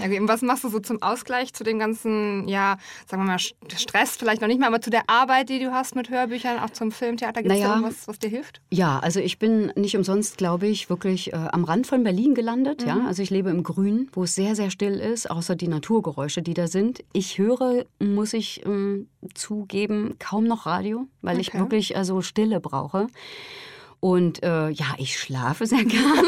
Okay, 0.03 0.21
und 0.21 0.29
was 0.29 0.43
machst 0.43 0.65
du 0.65 0.69
so 0.69 0.81
zum 0.81 1.03
Ausgleich 1.03 1.55
zu 1.55 1.65
dem 1.65 1.79
ganzen, 1.79 2.49
ja, 2.49 2.77
sagen 3.07 3.23
wir 3.23 3.33
mal, 3.33 3.39
Stress 3.39 4.17
vielleicht 4.17 4.41
noch 4.41 4.49
nicht 4.49 4.59
mehr, 4.59 4.69
aber 4.69 4.81
zu 4.81 4.91
der 4.91 5.09
Arbeit, 5.09 5.49
die 5.49 5.59
du 5.59 5.73
hast 5.73 5.95
mit 5.95 6.11
Hörbüchern, 6.11 6.59
auch 6.59 6.71
zum 6.71 6.93
Filmtheater? 6.93 7.43
Gibt 7.43 7.55
es 7.55 7.61
naja, 7.61 7.75
irgendwas, 7.75 8.09
was 8.09 8.19
dir 8.19 8.29
hilft? 8.29 8.61
Ja, 8.71 8.96
also 9.01 9.21
ich 9.21 9.39
bin 9.39 9.73
nicht 9.77 9.97
umsonst, 9.97 10.39
glaube 10.39 10.67
ich, 10.67 10.91
wirklich 10.91 11.33
äh, 11.33 11.37
am 11.37 11.65
Rand 11.65 11.87
von 11.87 12.05
Berlin 12.05 12.35
gelandet. 12.35 12.83
Mhm. 12.83 12.89
Ja? 12.89 13.07
Also 13.07 13.23
ich 13.23 13.31
lebe 13.31 13.51
im 13.51 13.63
Grün, 13.63 14.09
wo 14.13 14.25
es 14.25 14.35
sehr, 14.35 14.55
sehr 14.55 14.71
still 14.71 14.95
ist, 14.95 15.31
außer 15.31 15.57
die 15.57 15.69
Naturgeräusche, 15.69 16.43
die 16.43 16.55
da 16.55 16.69
sind. 16.69 17.05
Ich 17.13 17.39
höre, 17.39 17.85
muss 17.99 18.33
ich 18.33 18.65
ähm, 18.67 19.09
zugeben, 19.35 20.17
kaum 20.19 20.45
noch 20.45 20.67
Radio, 20.67 21.07
weil 21.23 21.37
okay. 21.37 21.41
ich 21.41 21.55
wirklich 21.55 21.97
also 21.97 22.23
Stille 22.23 22.61
brauche. 22.61 23.07
Und 24.01 24.43
äh, 24.43 24.71
ja, 24.71 24.87
ich 24.99 25.19
schlafe 25.19 25.67
sehr 25.67 25.85
gern. 25.85 26.27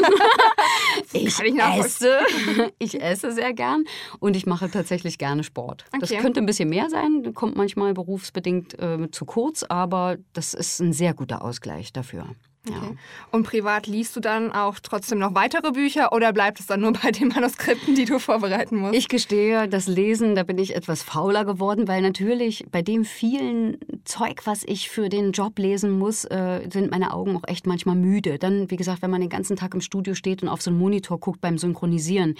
ich, 1.13 1.39
ich 1.39 1.59
esse. 1.59 2.19
ich 2.79 3.01
esse 3.01 3.31
sehr 3.31 3.53
gern 3.53 3.85
und 4.19 4.35
ich 4.35 4.45
mache 4.45 4.69
tatsächlich 4.69 5.17
gerne 5.17 5.43
Sport. 5.43 5.85
Okay. 5.93 5.99
Das 5.99 6.21
könnte 6.21 6.39
ein 6.39 6.45
bisschen 6.45 6.69
mehr 6.69 6.89
sein, 6.89 7.33
kommt 7.33 7.55
manchmal 7.55 7.93
berufsbedingt 7.93 8.77
äh, 8.79 9.09
zu 9.11 9.25
kurz, 9.25 9.63
aber 9.63 10.17
das 10.33 10.53
ist 10.53 10.79
ein 10.79 10.93
sehr 10.93 11.13
guter 11.13 11.43
Ausgleich 11.43 11.93
dafür. 11.93 12.25
Okay. 12.67 12.75
Ja. 12.75 12.91
Und 13.31 13.43
privat 13.43 13.87
liest 13.87 14.15
du 14.15 14.19
dann 14.19 14.51
auch 14.51 14.79
trotzdem 14.81 15.19
noch 15.19 15.33
weitere 15.33 15.71
Bücher 15.71 16.11
oder 16.11 16.33
bleibt 16.33 16.59
es 16.59 16.67
dann 16.67 16.81
nur 16.81 16.93
bei 17.03 17.11
den 17.11 17.29
Manuskripten, 17.29 17.95
die 17.95 18.05
du 18.05 18.19
vorbereiten 18.19 18.77
musst? 18.77 18.95
Ich 18.95 19.07
gestehe, 19.07 19.67
das 19.67 19.87
Lesen, 19.87 20.35
da 20.35 20.43
bin 20.43 20.57
ich 20.57 20.75
etwas 20.75 21.01
fauler 21.01 21.45
geworden, 21.45 21.87
weil 21.87 22.01
natürlich 22.01 22.65
bei 22.71 22.81
dem 22.81 23.05
vielen 23.05 23.77
Zeug, 24.03 24.41
was 24.45 24.63
ich 24.65 24.89
für 24.89 25.07
den 25.07 25.31
Job 25.31 25.57
lesen 25.57 25.91
muss, 25.91 26.25
äh, 26.25 26.67
sind 26.71 26.91
meine 26.91 27.13
Augen 27.13 27.37
auch 27.37 27.47
echt 27.47 27.65
manchmal 27.65 27.95
müde. 27.95 28.37
Dann, 28.37 28.69
wie 28.69 28.75
gesagt, 28.75 29.01
wenn 29.01 29.11
man 29.11 29.21
den 29.21 29.29
ganzen 29.29 29.55
Tag 29.55 29.73
im 29.73 29.81
Studio 29.81 30.13
steht 30.13 30.43
und 30.43 30.49
auf 30.49 30.61
so 30.61 30.69
einen 30.69 30.79
Monitor 30.79 31.19
guckt 31.19 31.39
beim 31.41 31.57
Synchronisieren, 31.57 32.35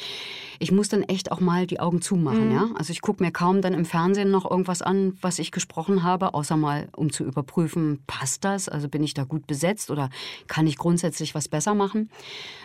ich 0.60 0.72
muss 0.72 0.90
dann 0.90 1.04
echt 1.04 1.32
auch 1.32 1.40
mal 1.40 1.66
die 1.66 1.80
Augen 1.80 2.02
zumachen. 2.02 2.50
Mhm. 2.50 2.56
Ja? 2.56 2.70
Also 2.76 2.92
ich 2.92 3.02
gucke 3.02 3.24
mir 3.24 3.32
kaum 3.32 3.62
dann 3.62 3.74
im 3.74 3.86
Fernsehen 3.86 4.32
noch 4.32 4.50
irgendwas 4.50 4.82
an, 4.82 5.18
was 5.22 5.40
ich 5.40 5.52
gesprochen 5.52 6.04
habe, 6.04 6.34
außer 6.34 6.58
mal, 6.58 6.90
um 6.96 7.12
zu 7.12 7.24
überprüfen, 7.24 8.04
passt 8.06 8.44
das? 8.44 8.68
Also 8.68 8.90
bin 8.90 9.04
ich 9.04 9.14
da 9.14 9.24
gut 9.24 9.48
besetzt 9.48 9.90
oder 10.10 10.48
kann 10.48 10.68
ich 10.68 10.78
grundsätzlich 10.78 11.36
was 11.36 11.48
besser 11.48 11.74
machen. 11.74 12.10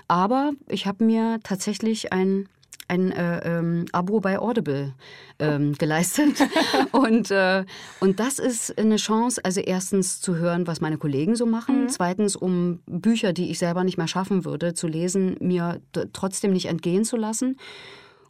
Aber 0.09 0.53
ich 0.69 0.87
habe 0.87 1.05
mir 1.05 1.41
tatsächlich 1.43 2.13
ein 2.13 2.49
ein 2.87 3.13
äh, 3.13 3.59
ähm, 3.59 3.87
Abo 3.93 4.21
bei 4.21 4.39
Audible 4.39 4.93
ähm, 5.39 5.73
geleistet. 5.73 6.37
und, 6.93 7.31
äh, 7.31 7.65
und 8.01 8.21
das 8.21 8.39
ist 8.39 8.79
eine 8.79 8.97
Chance, 8.97 9.43
also 9.43 9.63
erstens 9.63 10.21
zu 10.21 10.37
hören, 10.37 10.67
was 10.67 10.83
meine 10.83 10.99
Kollegen 10.99 11.35
so 11.35 11.47
machen, 11.47 11.85
mhm. 11.85 11.89
zweitens, 11.89 12.37
um 12.37 12.81
Bücher, 12.85 13.33
die 13.33 13.51
ich 13.51 13.59
selber 13.59 13.85
nicht 13.85 13.97
mehr 13.97 14.07
schaffen 14.07 14.45
würde, 14.45 14.75
zu 14.75 14.87
lesen, 14.87 15.39
mir 15.41 15.81
trotzdem 16.13 16.53
nicht 16.53 16.67
entgehen 16.67 17.07
zu 17.07 17.17
lassen. 17.17 17.57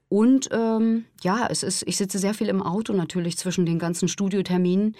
Und 0.08 0.50
ähm, 0.52 1.06
ja, 1.24 1.48
es 1.50 1.64
ist, 1.64 1.82
ich 1.88 1.96
sitze 1.96 2.20
sehr 2.20 2.34
viel 2.34 2.48
im 2.48 2.62
Auto 2.62 2.92
natürlich 2.92 3.36
zwischen 3.36 3.66
den 3.66 3.80
ganzen 3.80 4.06
Studioterminen 4.06 4.94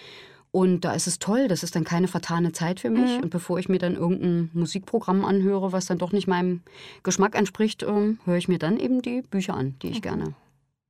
und 0.55 0.85
da 0.85 0.93
ist 0.93 1.05
es 1.05 1.19
toll, 1.19 1.49
das 1.49 1.63
ist 1.63 1.75
dann 1.75 1.83
keine 1.83 2.07
vertane 2.07 2.53
Zeit 2.53 2.79
für 2.79 2.89
mich. 2.89 3.17
Mhm. 3.17 3.23
Und 3.23 3.29
bevor 3.29 3.59
ich 3.59 3.67
mir 3.67 3.77
dann 3.77 3.95
irgendein 3.95 4.49
Musikprogramm 4.53 5.25
anhöre, 5.25 5.73
was 5.73 5.85
dann 5.85 5.97
doch 5.97 6.13
nicht 6.13 6.27
meinem 6.27 6.61
Geschmack 7.03 7.35
entspricht, 7.35 7.83
ähm, 7.83 8.19
höre 8.23 8.37
ich 8.37 8.47
mir 8.47 8.57
dann 8.57 8.77
eben 8.77 9.01
die 9.01 9.21
Bücher 9.21 9.53
an, 9.53 9.75
die 9.81 9.89
ich 9.89 10.01
gerne 10.01 10.33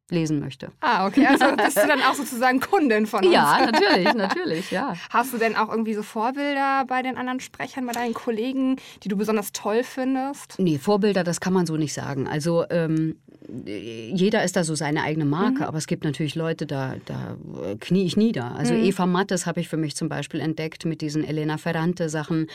lesen 0.09 0.39
möchte. 0.39 0.71
Ah, 0.81 1.07
okay. 1.07 1.25
Also 1.25 1.45
bist 1.57 1.77
du 1.77 1.88
dann 1.88 2.01
auch 2.01 2.13
sozusagen 2.13 2.59
Kundin 2.59 3.07
von 3.07 3.24
uns? 3.24 3.33
Ja, 3.33 3.65
natürlich, 3.65 4.13
natürlich, 4.13 4.71
ja. 4.71 4.93
Hast 5.09 5.33
du 5.33 5.38
denn 5.38 5.55
auch 5.55 5.69
irgendwie 5.69 5.93
so 5.93 6.03
Vorbilder 6.03 6.85
bei 6.88 7.01
den 7.01 7.17
anderen 7.17 7.39
Sprechern, 7.39 7.85
bei 7.85 7.93
deinen 7.93 8.13
Kollegen, 8.13 8.77
die 9.03 9.07
du 9.07 9.17
besonders 9.17 9.51
toll 9.51 9.83
findest? 9.83 10.55
Nee, 10.59 10.77
Vorbilder, 10.77 11.24
das 11.24 11.39
kann 11.39 11.53
man 11.53 11.65
so 11.65 11.77
nicht 11.77 11.93
sagen. 11.93 12.27
Also 12.27 12.65
ähm, 12.69 13.15
jeder 13.65 14.43
ist 14.43 14.55
da 14.55 14.63
so 14.63 14.75
seine 14.75 15.03
eigene 15.03 15.25
Marke, 15.25 15.59
mhm. 15.59 15.63
aber 15.63 15.77
es 15.77 15.88
gibt 15.88 16.03
natürlich 16.03 16.35
Leute, 16.35 16.65
da, 16.65 16.95
da 17.05 17.38
knie 17.79 18.05
ich 18.05 18.17
nieder. 18.17 18.55
Also 18.55 18.74
mhm. 18.74 18.83
Eva 18.83 19.05
Mattes 19.05 19.45
habe 19.45 19.59
ich 19.59 19.69
für 19.69 19.77
mich 19.77 19.95
zum 19.95 20.09
Beispiel 20.09 20.39
entdeckt 20.39 20.85
mit 20.85 21.01
diesen 21.01 21.24
Elena 21.24 21.57
Ferrante 21.57 22.09
Sachen. 22.09 22.47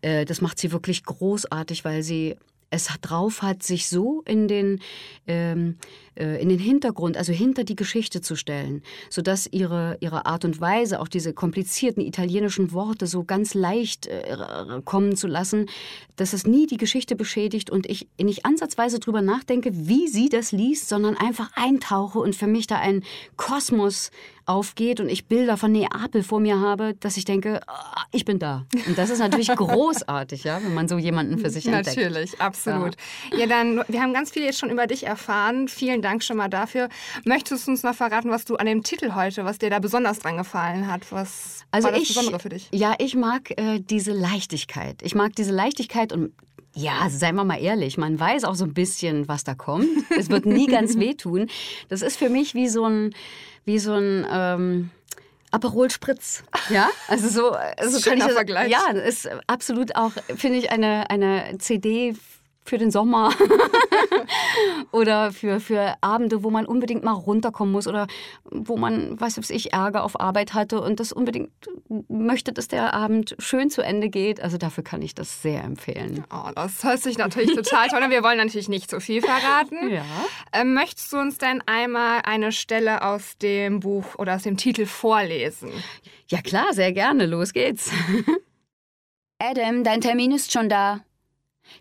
Äh, 0.00 0.24
das 0.24 0.40
macht 0.40 0.58
sie 0.58 0.72
wirklich 0.72 1.04
großartig, 1.04 1.84
weil 1.84 2.02
sie 2.02 2.36
es 2.74 2.88
drauf 3.00 3.42
hat, 3.42 3.62
sich 3.62 3.88
so 3.88 4.22
in 4.26 4.48
den, 4.48 4.80
ähm, 5.26 5.76
äh, 6.16 6.40
in 6.42 6.48
den 6.48 6.58
Hintergrund, 6.58 7.16
also 7.16 7.32
hinter 7.32 7.64
die 7.64 7.76
Geschichte 7.76 8.20
zu 8.20 8.36
stellen, 8.36 8.82
sodass 9.10 9.48
ihre, 9.50 9.96
ihre 10.00 10.26
Art 10.26 10.44
und 10.44 10.60
Weise, 10.60 11.00
auch 11.00 11.08
diese 11.08 11.32
komplizierten 11.32 12.02
italienischen 12.02 12.72
Worte 12.72 13.06
so 13.06 13.24
ganz 13.24 13.54
leicht 13.54 14.06
äh, 14.06 14.36
kommen 14.84 15.16
zu 15.16 15.26
lassen, 15.26 15.66
dass 16.16 16.32
es 16.32 16.46
nie 16.46 16.66
die 16.66 16.76
Geschichte 16.76 17.16
beschädigt 17.16 17.70
und 17.70 17.86
ich 17.88 18.08
nicht 18.20 18.44
ansatzweise 18.44 18.98
drüber 18.98 19.22
nachdenke, 19.22 19.70
wie 19.72 20.08
sie 20.08 20.28
das 20.28 20.52
liest, 20.52 20.88
sondern 20.88 21.16
einfach 21.16 21.50
eintauche 21.54 22.18
und 22.18 22.36
für 22.36 22.46
mich 22.46 22.66
da 22.66 22.78
ein 22.78 23.02
Kosmos 23.36 24.10
aufgeht 24.46 25.00
und 25.00 25.08
ich 25.08 25.26
Bilder 25.26 25.56
von 25.56 25.72
Neapel 25.72 26.22
vor 26.22 26.40
mir 26.40 26.60
habe, 26.60 26.94
dass 27.00 27.16
ich 27.16 27.24
denke, 27.24 27.60
oh, 27.66 28.00
ich 28.12 28.24
bin 28.24 28.38
da. 28.38 28.66
Und 28.86 28.98
das 28.98 29.10
ist 29.10 29.18
natürlich 29.18 29.48
großartig, 29.56 30.44
ja, 30.44 30.62
wenn 30.62 30.74
man 30.74 30.88
so 30.88 30.98
jemanden 30.98 31.38
für 31.38 31.50
sich 31.50 31.66
entdeckt. 31.66 31.96
Natürlich, 31.96 32.40
absolut. 32.40 32.96
Ja. 33.32 33.38
ja, 33.38 33.46
dann, 33.46 33.82
wir 33.88 34.02
haben 34.02 34.12
ganz 34.12 34.30
viel 34.30 34.42
jetzt 34.42 34.58
schon 34.58 34.70
über 34.70 34.86
dich 34.86 35.06
erfahren. 35.06 35.68
Vielen 35.68 36.02
Dank 36.02 36.22
schon 36.22 36.36
mal 36.36 36.48
dafür. 36.48 36.88
Möchtest 37.24 37.66
du 37.66 37.72
uns 37.72 37.82
noch 37.82 37.94
verraten, 37.94 38.30
was 38.30 38.44
du 38.44 38.56
an 38.56 38.66
dem 38.66 38.82
Titel 38.82 39.14
heute, 39.14 39.44
was 39.44 39.58
dir 39.58 39.70
da 39.70 39.78
besonders 39.78 40.18
dran 40.18 40.36
gefallen 40.36 40.90
hat? 40.90 41.10
Was 41.10 41.64
also 41.70 41.86
war 41.86 41.92
das 41.92 42.02
ich, 42.02 42.08
Besondere 42.08 42.38
für 42.38 42.50
dich? 42.50 42.68
Ja, 42.72 42.94
ich 42.98 43.14
mag 43.14 43.50
äh, 43.58 43.80
diese 43.80 44.12
Leichtigkeit. 44.12 45.02
Ich 45.02 45.14
mag 45.14 45.34
diese 45.34 45.52
Leichtigkeit 45.52 46.12
und 46.12 46.32
ja, 46.76 47.08
seien 47.08 47.36
wir 47.36 47.44
mal 47.44 47.62
ehrlich, 47.62 47.98
man 47.98 48.18
weiß 48.18 48.44
auch 48.44 48.56
so 48.56 48.64
ein 48.64 48.74
bisschen, 48.74 49.28
was 49.28 49.44
da 49.44 49.54
kommt. 49.54 49.86
Es 50.10 50.28
wird 50.28 50.44
nie 50.44 50.66
ganz 50.70 50.98
wehtun. 50.98 51.48
Das 51.88 52.02
ist 52.02 52.16
für 52.16 52.28
mich 52.28 52.54
wie 52.54 52.68
so 52.68 52.84
ein, 52.84 53.14
wie 53.64 53.78
so 53.78 53.94
ein 53.94 54.26
ähm, 54.30 54.90
Aperol 55.50 55.90
Spritz. 55.90 56.42
Ja, 56.68 56.90
also 57.08 57.28
so, 57.28 57.50
also 57.52 58.00
kann 58.00 58.18
ich 58.18 58.24
das, 58.24 58.32
Vergleich. 58.32 58.70
Ja, 58.70 58.90
ist 58.90 59.28
absolut 59.46 59.94
auch, 59.94 60.12
finde 60.36 60.58
ich, 60.58 60.70
eine, 60.70 61.08
eine 61.10 61.58
CD 61.58 62.14
für 62.64 62.78
den 62.78 62.90
Sommer 62.90 63.32
oder 64.92 65.32
für, 65.32 65.60
für 65.60 65.94
Abende, 66.00 66.42
wo 66.42 66.50
man 66.50 66.64
unbedingt 66.64 67.04
mal 67.04 67.12
runterkommen 67.12 67.72
muss 67.72 67.86
oder 67.86 68.06
wo 68.44 68.76
man, 68.76 69.20
weiß 69.20 69.50
ich, 69.50 69.72
Ärger 69.72 70.02
auf 70.02 70.18
Arbeit 70.18 70.54
hatte 70.54 70.80
und 70.80 70.98
das 70.98 71.12
unbedingt 71.12 71.50
möchte, 72.08 72.52
dass 72.52 72.68
der 72.68 72.94
Abend 72.94 73.36
schön 73.38 73.68
zu 73.68 73.82
Ende 73.82 74.08
geht. 74.08 74.40
Also 74.40 74.56
dafür 74.56 74.82
kann 74.82 75.02
ich 75.02 75.14
das 75.14 75.42
sehr 75.42 75.62
empfehlen. 75.62 76.24
Oh, 76.32 76.50
das 76.54 76.82
hört 76.82 77.00
sich 77.00 77.18
natürlich 77.18 77.54
total 77.54 77.88
toll 77.88 78.02
an. 78.02 78.10
Wir 78.10 78.22
wollen 78.22 78.38
natürlich 78.38 78.68
nicht 78.68 78.88
zu 78.88 79.00
viel 79.00 79.20
verraten. 79.20 79.90
Ja. 79.90 80.04
Ähm, 80.52 80.72
möchtest 80.74 81.12
du 81.12 81.18
uns 81.18 81.38
denn 81.38 81.62
einmal 81.66 82.20
eine 82.24 82.52
Stelle 82.52 83.02
aus 83.02 83.36
dem 83.38 83.80
Buch 83.80 84.14
oder 84.16 84.36
aus 84.36 84.44
dem 84.44 84.56
Titel 84.56 84.86
vorlesen? 84.86 85.70
Ja 86.28 86.40
klar, 86.40 86.72
sehr 86.72 86.92
gerne. 86.92 87.26
Los 87.26 87.52
geht's. 87.52 87.90
Adam, 89.38 89.84
dein 89.84 90.00
Termin 90.00 90.32
ist 90.32 90.52
schon 90.52 90.68
da. 90.68 91.00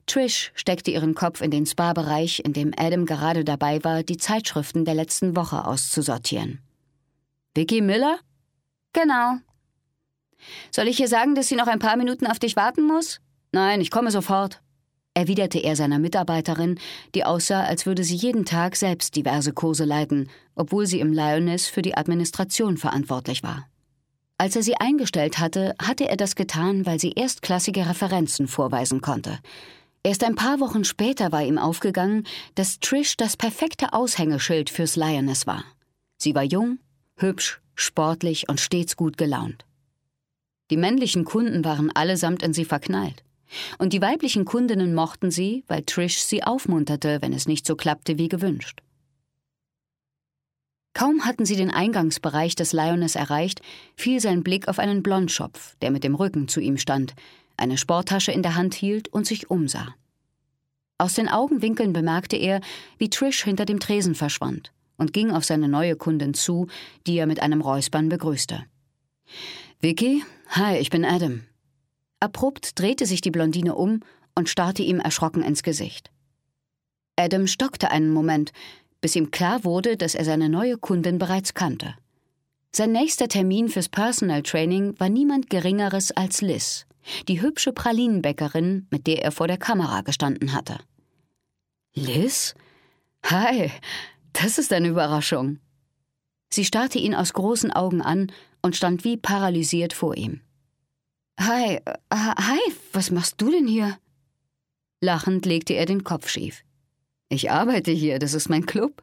Trish 0.05 0.51
steckte 0.55 0.91
ihren 0.91 1.15
Kopf 1.15 1.41
in 1.41 1.51
den 1.51 1.65
Spa-Bereich, 1.65 2.41
in 2.45 2.53
dem 2.53 2.73
Adam 2.77 3.05
gerade 3.05 3.43
dabei 3.43 3.83
war, 3.83 4.03
die 4.03 4.17
Zeitschriften 4.17 4.85
der 4.85 4.95
letzten 4.95 5.35
Woche 5.35 5.65
auszusortieren. 5.65 6.61
Vicky 7.55 7.81
Miller? 7.81 8.17
Genau. 8.93 9.37
Soll 10.71 10.87
ich 10.87 10.99
ihr 10.99 11.07
sagen, 11.07 11.35
dass 11.35 11.47
sie 11.47 11.55
noch 11.55 11.67
ein 11.67 11.79
paar 11.79 11.97
Minuten 11.97 12.27
auf 12.27 12.39
dich 12.39 12.55
warten 12.55 12.83
muss? 12.83 13.19
Nein, 13.51 13.81
ich 13.81 13.91
komme 13.91 14.11
sofort, 14.11 14.61
erwiderte 15.13 15.59
er 15.59 15.75
seiner 15.75 15.99
Mitarbeiterin, 15.99 16.79
die 17.13 17.23
aussah, 17.23 17.63
als 17.63 17.85
würde 17.85 18.03
sie 18.03 18.15
jeden 18.15 18.45
Tag 18.45 18.75
selbst 18.75 19.15
diverse 19.15 19.53
Kurse 19.53 19.85
leiten, 19.85 20.29
obwohl 20.55 20.87
sie 20.87 20.99
im 20.99 21.13
Lioness 21.13 21.67
für 21.67 21.81
die 21.81 21.95
Administration 21.95 22.77
verantwortlich 22.77 23.43
war. 23.43 23.67
Als 24.43 24.57
er 24.57 24.63
sie 24.63 24.75
eingestellt 24.75 25.39
hatte, 25.39 25.73
hatte 25.81 26.09
er 26.09 26.17
das 26.17 26.35
getan, 26.35 26.85
weil 26.85 26.99
sie 26.99 27.13
erstklassige 27.13 27.87
Referenzen 27.87 28.49
vorweisen 28.49 28.99
konnte. 28.99 29.39
Erst 30.03 30.21
ein 30.25 30.35
paar 30.35 30.59
Wochen 30.59 30.83
später 30.83 31.31
war 31.31 31.43
ihm 31.43 31.57
aufgegangen, 31.57 32.25
dass 32.55 32.81
Trish 32.81 33.15
das 33.15 33.37
perfekte 33.37 33.93
Aushängeschild 33.93 34.69
fürs 34.69 34.97
Lioness 34.97 35.47
war. 35.47 35.63
Sie 36.17 36.35
war 36.35 36.43
jung, 36.43 36.79
hübsch, 37.15 37.61
sportlich 37.75 38.49
und 38.49 38.59
stets 38.59 38.97
gut 38.97 39.17
gelaunt. 39.17 39.63
Die 40.71 40.77
männlichen 40.77 41.23
Kunden 41.23 41.63
waren 41.63 41.89
allesamt 41.95 42.43
in 42.43 42.53
sie 42.53 42.65
verknallt. 42.65 43.23
Und 43.77 43.93
die 43.93 44.01
weiblichen 44.01 44.43
Kundinnen 44.43 44.93
mochten 44.93 45.31
sie, 45.31 45.63
weil 45.69 45.83
Trish 45.83 46.17
sie 46.17 46.43
aufmunterte, 46.43 47.21
wenn 47.21 47.31
es 47.31 47.47
nicht 47.47 47.65
so 47.65 47.77
klappte 47.77 48.17
wie 48.17 48.27
gewünscht. 48.27 48.81
Kaum 50.93 51.25
hatten 51.25 51.45
sie 51.45 51.55
den 51.55 51.71
Eingangsbereich 51.71 52.55
des 52.55 52.71
Lioness 52.71 53.15
erreicht, 53.15 53.61
fiel 53.95 54.19
sein 54.19 54.43
Blick 54.43 54.67
auf 54.67 54.77
einen 54.77 55.01
Blondschopf, 55.01 55.75
der 55.81 55.91
mit 55.91 56.03
dem 56.03 56.15
Rücken 56.15 56.47
zu 56.47 56.59
ihm 56.59 56.77
stand, 56.77 57.13
eine 57.57 57.77
Sporttasche 57.77 58.31
in 58.31 58.43
der 58.43 58.55
Hand 58.55 58.75
hielt 58.75 59.07
und 59.07 59.25
sich 59.25 59.49
umsah. 59.49 59.95
Aus 60.97 61.15
den 61.15 61.29
Augenwinkeln 61.29 61.93
bemerkte 61.93 62.35
er, 62.35 62.61
wie 62.97 63.09
Trish 63.09 63.43
hinter 63.43 63.65
dem 63.65 63.79
Tresen 63.79 64.15
verschwand 64.15 64.71
und 64.97 65.13
ging 65.13 65.31
auf 65.31 65.43
seine 65.43 65.67
neue 65.67 65.95
Kundin 65.95 66.33
zu, 66.33 66.67
die 67.07 67.17
er 67.17 67.25
mit 67.25 67.41
einem 67.41 67.61
Räuspern 67.61 68.09
begrüßte. 68.09 68.63
Vicky, 69.81 70.23
hi, 70.49 70.77
ich 70.77 70.89
bin 70.89 71.03
Adam. 71.03 71.43
Abrupt 72.19 72.79
drehte 72.79 73.05
sich 73.05 73.21
die 73.21 73.31
Blondine 73.31 73.75
um 73.75 74.01
und 74.35 74.49
starrte 74.49 74.83
ihm 74.83 74.99
erschrocken 74.99 75.43
ins 75.43 75.63
Gesicht. 75.63 76.11
Adam 77.15 77.47
stockte 77.47 77.91
einen 77.91 78.11
Moment, 78.11 78.53
bis 79.03 79.17
ihm 79.17 79.31
klar 79.31 79.65
wurde, 79.65 79.97
dass 79.97 80.15
er 80.15 80.23
seine 80.23 80.47
neue 80.47 80.77
Kundin 80.77 81.17
bereits 81.17 81.53
kannte. 81.53 81.93
Sein 82.71 82.93
nächster 82.93 83.27
Termin 83.27 83.67
fürs 83.67 83.89
Personal 83.89 84.43
Training 84.43 84.97
war 84.97 85.09
niemand 85.09 85.49
Geringeres 85.49 86.11
als 86.13 86.39
Liz, 86.39 86.85
die 87.27 87.41
hübsche 87.41 87.73
Pralinenbäckerin, 87.73 88.87
mit 88.91 89.05
der 89.05 89.21
er 89.21 89.33
vor 89.33 89.49
der 89.49 89.57
Kamera 89.57 90.01
gestanden 90.03 90.53
hatte. 90.53 90.79
Liz? 91.93 92.55
Hi, 93.25 93.71
das 94.31 94.57
ist 94.57 94.71
eine 94.71 94.87
Überraschung. 94.87 95.59
Sie 96.49 96.63
starrte 96.63 96.97
ihn 96.97 97.13
aus 97.13 97.33
großen 97.33 97.73
Augen 97.73 98.01
an 98.01 98.31
und 98.61 98.77
stand 98.77 99.03
wie 99.03 99.17
paralysiert 99.17 99.91
vor 99.91 100.15
ihm. 100.15 100.39
Hi, 101.37 101.81
uh, 101.89 102.15
hi, 102.15 102.59
was 102.93 103.11
machst 103.11 103.41
du 103.41 103.51
denn 103.51 103.67
hier? 103.67 103.97
Lachend 105.01 105.45
legte 105.45 105.73
er 105.73 105.85
den 105.85 106.05
Kopf 106.05 106.29
schief. 106.29 106.63
Ich 107.33 107.49
arbeite 107.49 107.89
hier, 107.89 108.19
das 108.19 108.35
ist 108.35 108.47
mein 108.47 108.67
Club. 108.67 109.01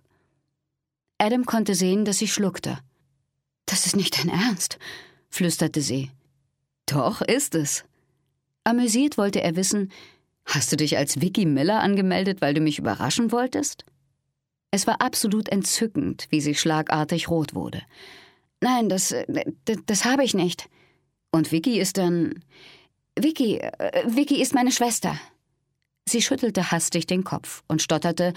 Adam 1.18 1.46
konnte 1.46 1.74
sehen, 1.74 2.04
dass 2.04 2.18
sie 2.18 2.28
schluckte. 2.28 2.78
Das 3.66 3.86
ist 3.86 3.96
nicht 3.96 4.20
dein 4.20 4.28
Ernst, 4.28 4.78
flüsterte 5.30 5.80
sie. 5.80 6.12
Doch 6.86 7.22
ist 7.22 7.56
es. 7.56 7.84
Amüsiert 8.62 9.18
wollte 9.18 9.42
er 9.42 9.56
wissen, 9.56 9.90
hast 10.44 10.70
du 10.70 10.76
dich 10.76 10.96
als 10.96 11.20
Vicky 11.20 11.44
Miller 11.44 11.80
angemeldet, 11.80 12.40
weil 12.40 12.54
du 12.54 12.60
mich 12.60 12.78
überraschen 12.78 13.32
wolltest? 13.32 13.84
Es 14.70 14.86
war 14.86 15.00
absolut 15.00 15.48
entzückend, 15.48 16.28
wie 16.30 16.40
sie 16.40 16.54
schlagartig 16.54 17.28
rot 17.30 17.56
wurde. 17.56 17.82
Nein, 18.60 18.88
das, 18.88 19.12
das, 19.64 19.78
das 19.86 20.04
habe 20.04 20.22
ich 20.22 20.34
nicht. 20.34 20.68
Und 21.32 21.50
Vicky 21.50 21.80
ist 21.80 21.98
dann. 21.98 22.44
Vicky, 23.18 23.58
äh, 23.58 24.04
Vicky 24.06 24.40
ist 24.40 24.54
meine 24.54 24.70
Schwester. 24.70 25.18
Sie 26.08 26.22
schüttelte 26.22 26.70
hastig 26.70 27.06
den 27.06 27.24
Kopf 27.24 27.62
und 27.68 27.82
stotterte, 27.82 28.34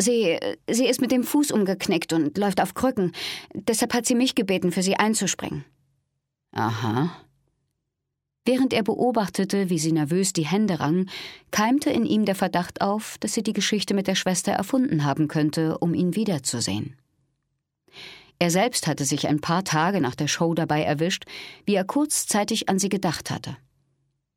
Sie, 0.00 0.38
sie 0.66 0.86
ist 0.86 1.02
mit 1.02 1.12
dem 1.12 1.24
Fuß 1.24 1.50
umgeknickt 1.50 2.14
und 2.14 2.38
läuft 2.38 2.62
auf 2.62 2.72
Krücken. 2.72 3.12
Deshalb 3.52 3.92
hat 3.92 4.06
sie 4.06 4.14
mich 4.14 4.34
gebeten, 4.34 4.72
für 4.72 4.82
sie 4.82 4.96
einzuspringen. 4.96 5.66
Aha. 6.52 7.14
Während 8.46 8.72
er 8.72 8.82
beobachtete, 8.82 9.68
wie 9.68 9.78
sie 9.78 9.92
nervös 9.92 10.32
die 10.32 10.46
Hände 10.46 10.80
rang, 10.80 11.06
keimte 11.50 11.90
in 11.90 12.06
ihm 12.06 12.24
der 12.24 12.34
Verdacht 12.34 12.80
auf, 12.80 13.18
dass 13.20 13.34
sie 13.34 13.42
die 13.42 13.52
Geschichte 13.52 13.92
mit 13.92 14.06
der 14.06 14.14
Schwester 14.14 14.52
erfunden 14.52 15.04
haben 15.04 15.28
könnte, 15.28 15.76
um 15.78 15.92
ihn 15.92 16.16
wiederzusehen. 16.16 16.96
Er 18.38 18.50
selbst 18.50 18.86
hatte 18.86 19.04
sich 19.04 19.28
ein 19.28 19.42
paar 19.42 19.64
Tage 19.64 20.00
nach 20.00 20.14
der 20.14 20.28
Show 20.28 20.54
dabei 20.54 20.82
erwischt, 20.82 21.26
wie 21.66 21.74
er 21.74 21.84
kurzzeitig 21.84 22.70
an 22.70 22.78
sie 22.78 22.88
gedacht 22.88 23.30
hatte. 23.30 23.58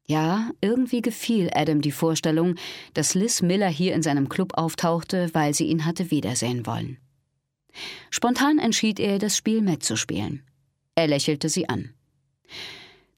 Ja, 0.05 0.51
irgendwie 0.59 1.01
gefiel 1.01 1.49
Adam 1.53 1.81
die 1.81 1.91
Vorstellung, 1.91 2.55
dass 2.93 3.13
Liz 3.13 3.41
Miller 3.41 3.69
hier 3.69 3.93
in 3.93 4.03
seinem 4.03 4.27
Club 4.27 4.57
auftauchte, 4.57 5.29
weil 5.33 5.53
sie 5.53 5.65
ihn 5.67 5.85
hatte 5.85 6.11
wiedersehen 6.11 6.65
wollen. 6.65 6.97
Spontan 8.09 8.59
entschied 8.59 8.99
er, 8.99 9.17
das 9.17 9.37
Spiel 9.37 9.61
mitzuspielen. 9.61 10.43
Er 10.95 11.07
lächelte 11.07 11.49
sie 11.49 11.69
an. 11.69 11.93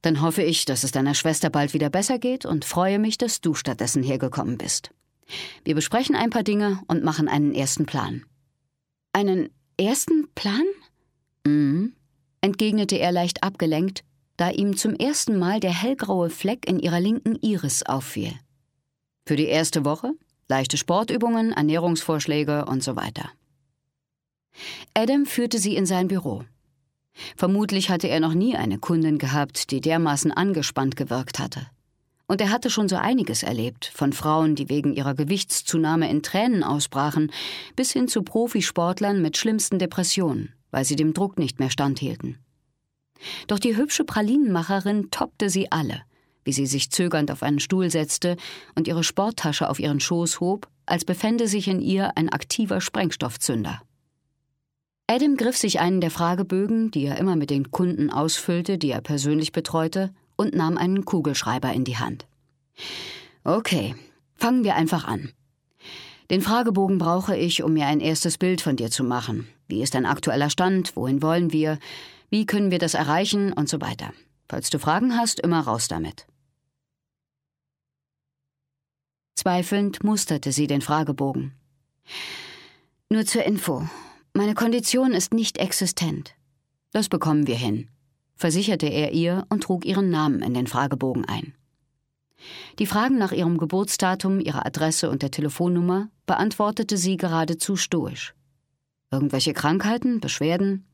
Dann 0.02 0.22
hoffe 0.22 0.44
ich, 0.44 0.66
dass 0.66 0.84
es 0.84 0.92
deiner 0.92 1.16
Schwester 1.16 1.50
bald 1.50 1.74
wieder 1.74 1.90
besser 1.90 2.20
geht 2.20 2.46
und 2.46 2.64
freue 2.64 3.00
mich, 3.00 3.18
dass 3.18 3.42
du 3.42 3.56
stattdessen 3.56 4.04
hergekommen 4.04 4.58
bist. 4.58 4.92
Wir 5.64 5.74
besprechen 5.74 6.16
ein 6.16 6.30
paar 6.30 6.44
Dinge 6.44 6.80
und 6.88 7.04
machen 7.04 7.28
einen 7.28 7.56
ersten 7.56 7.88
Plan. 7.88 8.24
Einen 9.12 9.50
ersten 9.80 10.28
Plan? 10.36 10.64
Mhm, 11.44 11.94
entgegnete 12.42 12.98
er 12.98 13.12
leicht 13.12 13.44
abgelenkt 13.44 14.04
da 14.38 14.50
ihm 14.50 14.76
zum 14.78 14.96
ersten 14.96 15.38
Mal 15.38 15.60
der 15.60 15.74
hellgraue 15.74 16.30
Fleck 16.30 16.68
in 16.68 16.80
ihrer 16.80 17.00
linken 17.00 17.36
Iris 17.42 17.84
auffiel. 17.84 18.34
Für 19.26 19.36
die 19.36 19.48
erste 19.48 19.86
Woche 19.86 20.12
leichte 20.48 20.78
Sportübungen, 20.78 21.52
Ernährungsvorschläge 21.52 22.66
und 22.66 22.84
so 22.84 22.96
weiter. 22.96 23.30
Adam 24.94 25.26
führte 25.26 25.58
sie 25.58 25.76
in 25.76 25.86
sein 25.86 26.08
Büro. 26.08 26.44
Vermutlich 27.36 27.90
hatte 27.90 28.08
er 28.08 28.20
noch 28.20 28.34
nie 28.34 28.56
eine 28.56 28.78
Kundin 28.78 29.18
gehabt, 29.18 29.72
die 29.72 29.82
dermaßen 29.82 30.32
angespannt 30.32 30.96
gewirkt 30.96 31.40
hatte. 31.40 31.68
Und 32.28 32.42
er 32.42 32.50
hatte 32.50 32.70
schon 32.70 32.90
so 32.90 32.96
einiges 32.96 33.44
erlebt, 33.44 33.86
von 33.94 34.12
Frauen, 34.12 34.56
die 34.56 34.70
wegen 34.70 34.94
ihrer 34.94 35.14
Gewichtszunahme 35.14 36.10
in 36.10 36.24
Tränen 36.24 36.64
ausbrachen, 36.64 37.32
bis 37.76 37.92
hin 37.92 38.08
zu 38.08 38.24
Profisportlern 38.24 39.22
mit 39.22 39.38
schlimmsten 39.38 39.78
Depressionen, 39.78 40.54
weil 40.72 40.86
sie 40.86 40.96
dem 40.96 41.14
Druck 41.14 41.38
nicht 41.38 41.60
mehr 41.60 41.70
standhielten. 41.70 42.40
Doch 43.48 43.60
die 43.60 43.76
hübsche 43.76 44.04
Pralinenmacherin 44.04 45.10
toppte 45.12 45.50
sie 45.50 45.72
alle, 45.72 46.02
wie 46.44 46.54
sie 46.54 46.66
sich 46.66 46.92
zögernd 46.92 47.32
auf 47.32 47.44
einen 47.44 47.60
Stuhl 47.60 47.90
setzte 47.90 48.38
und 48.76 48.88
ihre 48.88 49.04
Sporttasche 49.04 49.70
auf 49.70 49.80
ihren 49.80 50.00
Schoß 50.00 50.40
hob, 50.40 50.68
als 50.86 51.06
befände 51.06 51.48
sich 51.48 51.68
in 51.68 51.82
ihr 51.82 52.16
ein 52.18 52.30
aktiver 52.30 52.82
Sprengstoffzünder. 52.82 53.82
Adam 55.08 55.38
griff 55.38 55.56
sich 55.56 55.80
einen 55.80 56.02
der 56.02 56.12
Fragebögen, 56.12 56.90
die 56.90 57.06
er 57.06 57.18
immer 57.18 57.36
mit 57.36 57.52
den 57.52 57.70
Kunden 57.70 58.10
ausfüllte, 58.10 58.78
die 58.78 58.90
er 58.90 59.02
persönlich 59.02 59.52
betreute, 59.52 60.12
und 60.36 60.56
nahm 60.56 60.78
einen 60.78 61.06
Kugelschreiber 61.06 61.72
in 61.72 61.84
die 61.84 61.98
Hand. 61.98 62.26
Okay, 63.44 63.96
fangen 64.36 64.64
wir 64.64 64.76
einfach 64.76 65.06
an. 65.06 65.32
Den 66.32 66.42
Fragebogen 66.42 66.98
brauche 66.98 67.38
ich, 67.38 67.62
um 67.62 67.74
mir 67.74 67.86
ein 67.86 68.00
erstes 68.00 68.40
Bild 68.40 68.62
von 68.62 68.76
dir 68.76 68.90
zu 68.90 69.04
machen. 69.04 69.48
Wie 69.68 69.84
ist 69.84 69.94
dein 69.94 70.08
aktueller 70.08 70.50
Stand? 70.50 70.96
Wohin 70.96 71.22
wollen 71.22 71.54
wir? 71.54 71.78
Wie 72.30 72.46
können 72.46 72.72
wir 72.72 72.80
das 72.80 72.94
erreichen? 72.94 73.54
Und 73.54 73.70
so 73.70 73.82
weiter. 73.82 74.14
Falls 74.50 74.70
du 74.70 74.80
Fragen 74.80 75.18
hast, 75.18 75.40
immer 75.40 75.62
raus 75.62 75.88
damit. 75.88 76.28
Zweifelnd 79.36 80.04
musterte 80.04 80.52
sie 80.52 80.68
den 80.68 80.82
Fragebogen. 80.82 81.54
Nur 83.10 83.26
zur 83.26 83.44
Info. 83.44 83.88
Meine 84.34 84.54
Kondition 84.54 85.12
ist 85.14 85.34
nicht 85.34 85.58
existent. 85.58 86.36
Das 86.92 87.10
bekommen 87.10 87.48
wir 87.48 87.56
hin 87.56 87.90
versicherte 88.36 88.88
er 88.88 89.14
ihr 89.14 89.46
und 89.50 89.64
trug 89.64 89.86
ihren 89.86 90.10
Namen 90.10 90.42
in 90.42 90.54
den 90.54 90.68
Fragebogen 90.68 91.26
ein. 91.26 91.54
Die 92.78 92.86
Fragen 92.86 93.18
nach 93.18 93.32
ihrem 93.32 93.58
Geburtsdatum, 93.58 94.40
ihrer 94.40 94.66
Adresse 94.66 95.10
und 95.10 95.22
der 95.22 95.32
Telefonnummer 95.32 96.10
beantwortete 96.26 96.98
sie 96.98 97.18
geradezu 97.18 97.76
stoisch. 97.76 98.36
Irgendwelche 99.10 99.54
Krankheiten, 99.54 100.20
Beschwerden? 100.20 100.86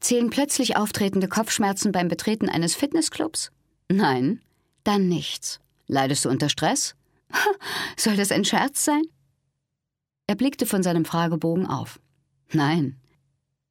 Zählen 0.00 0.30
plötzlich 0.30 0.76
auftretende 0.76 1.28
Kopfschmerzen 1.28 1.92
beim 1.92 2.08
Betreten 2.08 2.48
eines 2.48 2.74
Fitnessclubs? 2.74 3.50
Nein, 3.88 4.40
dann 4.84 5.08
nichts. 5.08 5.60
Leidest 5.86 6.24
du 6.24 6.28
unter 6.28 6.48
Stress? 6.48 6.94
Soll 7.96 8.16
das 8.16 8.32
ein 8.32 8.44
Scherz 8.44 8.84
sein? 8.84 9.02
Er 10.26 10.34
blickte 10.34 10.66
von 10.66 10.82
seinem 10.82 11.04
Fragebogen 11.04 11.66
auf. 11.66 12.00
Nein. 12.52 12.96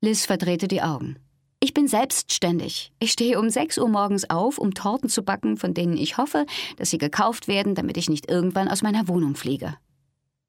Liz 0.02 0.26
verdrehte 0.26 0.68
die 0.68 0.82
Augen. 0.82 1.18
Ich 1.60 1.74
bin 1.74 1.88
selbstständig. 1.88 2.92
Ich 3.00 3.12
stehe 3.12 3.40
um 3.40 3.50
6 3.50 3.80
Uhr 3.80 3.90
morgens 3.90 4.30
auf, 4.30 4.58
um 4.58 4.74
Torten 4.74 5.10
zu 5.10 5.24
backen, 5.24 5.58
von 5.58 5.74
denen 5.74 5.98
ich 5.98 6.18
hoffe, 6.18 6.46
dass 6.78 6.92
sie 6.92 7.00
gekauft 7.00 7.48
werden, 7.48 7.74
damit 7.74 7.98
ich 7.98 8.10
nicht 8.10 8.30
irgendwann 8.30 8.68
aus 8.68 8.84
meiner 8.84 9.08
Wohnung 9.08 9.36
fliege. 9.36 9.76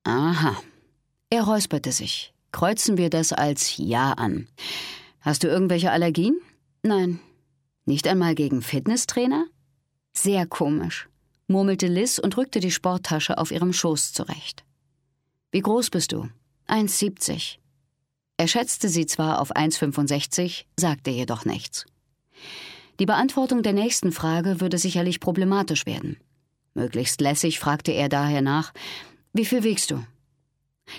Aha. 0.05 0.57
Er 1.31 1.43
räusperte 1.43 1.93
sich. 1.93 2.35
Kreuzen 2.53 2.99
wir 2.99 3.11
das 3.11 3.33
als 3.33 3.77
Ja 3.77 4.13
an. 4.13 4.49
Hast 5.21 5.43
du 5.43 5.49
irgendwelche 5.49 5.91
Allergien? 5.91 6.41
Nein. 6.83 7.21
Nicht 7.85 8.07
einmal 8.07 8.35
gegen 8.35 8.63
Fitnesstrainer? 8.63 9.47
Sehr 10.13 10.47
komisch, 10.47 11.09
murmelte 11.47 11.87
Liz 11.87 12.19
und 12.19 12.37
rückte 12.37 12.61
die 12.61 12.71
Sporttasche 12.71 13.39
auf 13.39 13.51
ihrem 13.51 13.73
Schoß 13.73 14.13
zurecht. 14.13 14.65
Wie 15.51 15.61
groß 15.61 15.91
bist 15.91 16.13
du? 16.13 16.29
1,70. 16.69 17.57
Er 18.37 18.47
schätzte 18.47 18.89
sie 18.89 19.07
zwar 19.07 19.41
auf 19.41 19.55
1,65, 19.55 20.65
sagte 20.79 21.11
jedoch 21.11 21.45
nichts. 21.45 21.87
Die 23.01 23.07
Beantwortung 23.07 23.63
der 23.63 23.73
nächsten 23.73 24.13
Frage 24.13 24.61
würde 24.61 24.79
sicherlich 24.79 25.21
problematisch 25.21 25.87
werden. 25.87 26.19
Möglichst 26.75 27.21
lässig 27.21 27.59
fragte 27.59 27.93
er 27.93 28.09
daher 28.09 28.43
nach, 28.43 28.73
wie 29.33 29.45
viel 29.45 29.63
wiegst 29.63 29.91
du? 29.91 30.05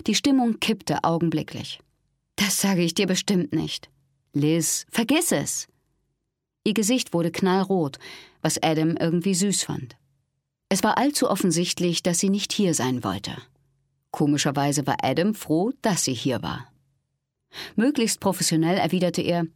Die 0.08 0.16
Stimmung 0.16 0.60
kippte 0.60 1.04
augenblicklich. 1.04 1.80
Das 2.36 2.60
sage 2.60 2.82
ich 2.82 2.94
dir 2.94 3.08
bestimmt 3.08 3.54
nicht. 3.54 3.90
Liz, 4.34 4.86
vergiss 4.92 5.32
es. 5.32 5.68
Ihr 6.64 6.74
Gesicht 6.74 7.14
wurde 7.14 7.32
knallrot, 7.32 7.98
was 8.42 8.62
Adam 8.62 8.96
irgendwie 8.98 9.34
süß 9.34 9.64
fand. 9.64 9.96
Es 10.70 10.84
war 10.84 10.98
allzu 10.98 11.30
offensichtlich, 11.30 12.04
dass 12.04 12.20
sie 12.20 12.30
nicht 12.30 12.54
hier 12.54 12.76
sein 12.76 13.04
wollte. 13.04 13.36
Komischerweise 14.12 14.86
war 14.86 14.98
Adam 15.02 15.34
froh, 15.34 15.72
dass 15.82 16.04
sie 16.04 16.14
hier 16.14 16.44
war. 16.44 16.72
Möglichst 17.76 18.20
professionell 18.20 18.78
erwiderte 18.78 19.22
er 19.22 19.48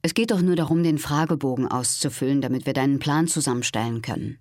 Es 0.00 0.14
geht 0.14 0.30
doch 0.30 0.40
nur 0.40 0.56
darum, 0.56 0.82
den 0.82 0.98
Fragebogen 0.98 1.68
auszufüllen, 1.68 2.40
damit 2.40 2.64
wir 2.64 2.72
deinen 2.72 2.98
Plan 2.98 3.28
zusammenstellen 3.28 4.00
können. 4.00 4.38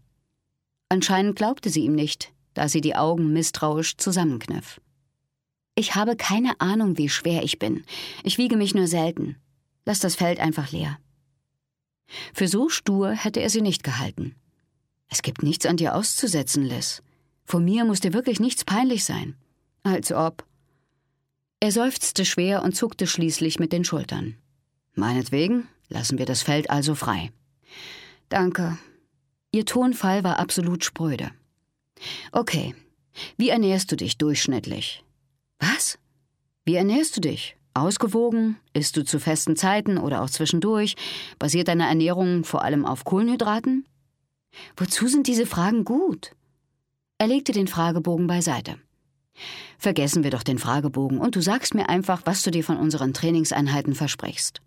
Anscheinend 0.88 1.36
glaubte 1.36 1.70
sie 1.70 1.82
ihm 1.82 1.96
nicht, 1.96 2.32
da 2.54 2.70
sie 2.70 2.80
die 2.80 2.96
Augen 2.96 3.34
misstrauisch 3.34 3.98
zusammenkniff. 3.98 4.80
Ich 5.76 5.96
habe 5.96 6.16
keine 6.16 6.60
Ahnung, 6.62 6.98
wie 6.98 7.10
schwer 7.10 7.44
ich 7.44 7.60
bin. 7.60 7.84
Ich 8.24 8.38
wiege 8.38 8.56
mich 8.56 8.74
nur 8.74 8.88
selten. 8.88 9.36
Lass 9.88 10.00
das 10.00 10.16
Feld 10.16 10.42
einfach 10.42 10.74
leer. 10.74 11.00
Für 12.34 12.50
so 12.50 12.68
stur 12.68 13.12
hätte 13.12 13.40
er 13.40 13.50
sie 13.50 13.62
nicht 13.62 13.84
gehalten. 13.84 14.36
Es 15.08 15.22
gibt 15.22 15.44
nichts 15.44 15.66
an 15.66 15.78
dir 15.78 15.96
auszusetzen, 15.96 16.66
Liz. 16.66 17.02
Vor 17.46 17.62
mir 17.62 17.86
muss 17.86 18.02
dir 18.02 18.12
wirklich 18.12 18.42
nichts 18.42 18.66
peinlich 18.66 19.06
sein. 19.06 19.38
Als 19.84 20.12
ob. 20.12 20.46
Er 21.62 21.72
seufzte 21.72 22.26
schwer 22.26 22.64
und 22.64 22.76
zuckte 22.76 23.08
schließlich 23.08 23.60
mit 23.60 23.72
den 23.72 23.86
Schultern. 23.86 24.36
Meinetwegen 24.94 25.70
lassen 25.88 26.18
wir 26.18 26.26
das 26.26 26.42
Feld 26.42 26.70
also 26.70 26.94
frei. 26.94 27.32
Danke. 28.28 28.78
Ihr 29.54 29.64
Tonfall 29.66 30.22
war 30.26 30.38
absolut 30.38 30.84
spröde. 30.84 31.32
Okay. 32.34 32.76
Wie 33.38 33.48
ernährst 33.48 33.90
du 33.90 33.96
dich 33.96 34.18
durchschnittlich? 34.18 35.06
Was? 35.60 35.98
Wie 36.66 36.76
ernährst 36.76 37.16
du 37.16 37.22
dich? 37.22 37.57
Ausgewogen? 37.82 38.58
Isst 38.74 38.98
du 38.98 39.04
zu 39.04 39.20
festen 39.20 39.56
Zeiten 39.56 39.98
oder 39.98 40.22
auch 40.22 40.30
zwischendurch? 40.30 40.96
Basiert 41.40 41.68
deine 41.68 41.88
Ernährung 41.88 42.44
vor 42.44 42.64
allem 42.64 42.86
auf 42.86 43.06
Kohlenhydraten? 43.06 43.86
Wozu 44.76 45.08
sind 45.08 45.28
diese 45.28 45.46
Fragen 45.46 45.84
gut? 45.84 46.32
Er 47.18 47.28
legte 47.28 47.52
den 47.52 47.68
Fragebogen 47.68 48.28
beiseite. 48.28 48.78
Vergessen 49.78 50.24
wir 50.24 50.32
doch 50.32 50.44
den 50.44 50.58
Fragebogen 50.58 51.20
und 51.20 51.36
du 51.36 51.42
sagst 51.42 51.74
mir 51.74 51.90
einfach, 51.90 52.22
was 52.26 52.42
du 52.44 52.52
dir 52.52 52.64
von 52.64 52.78
unseren 52.78 53.14
Trainingseinheiten 53.14 53.96
versprichst. 53.96 54.62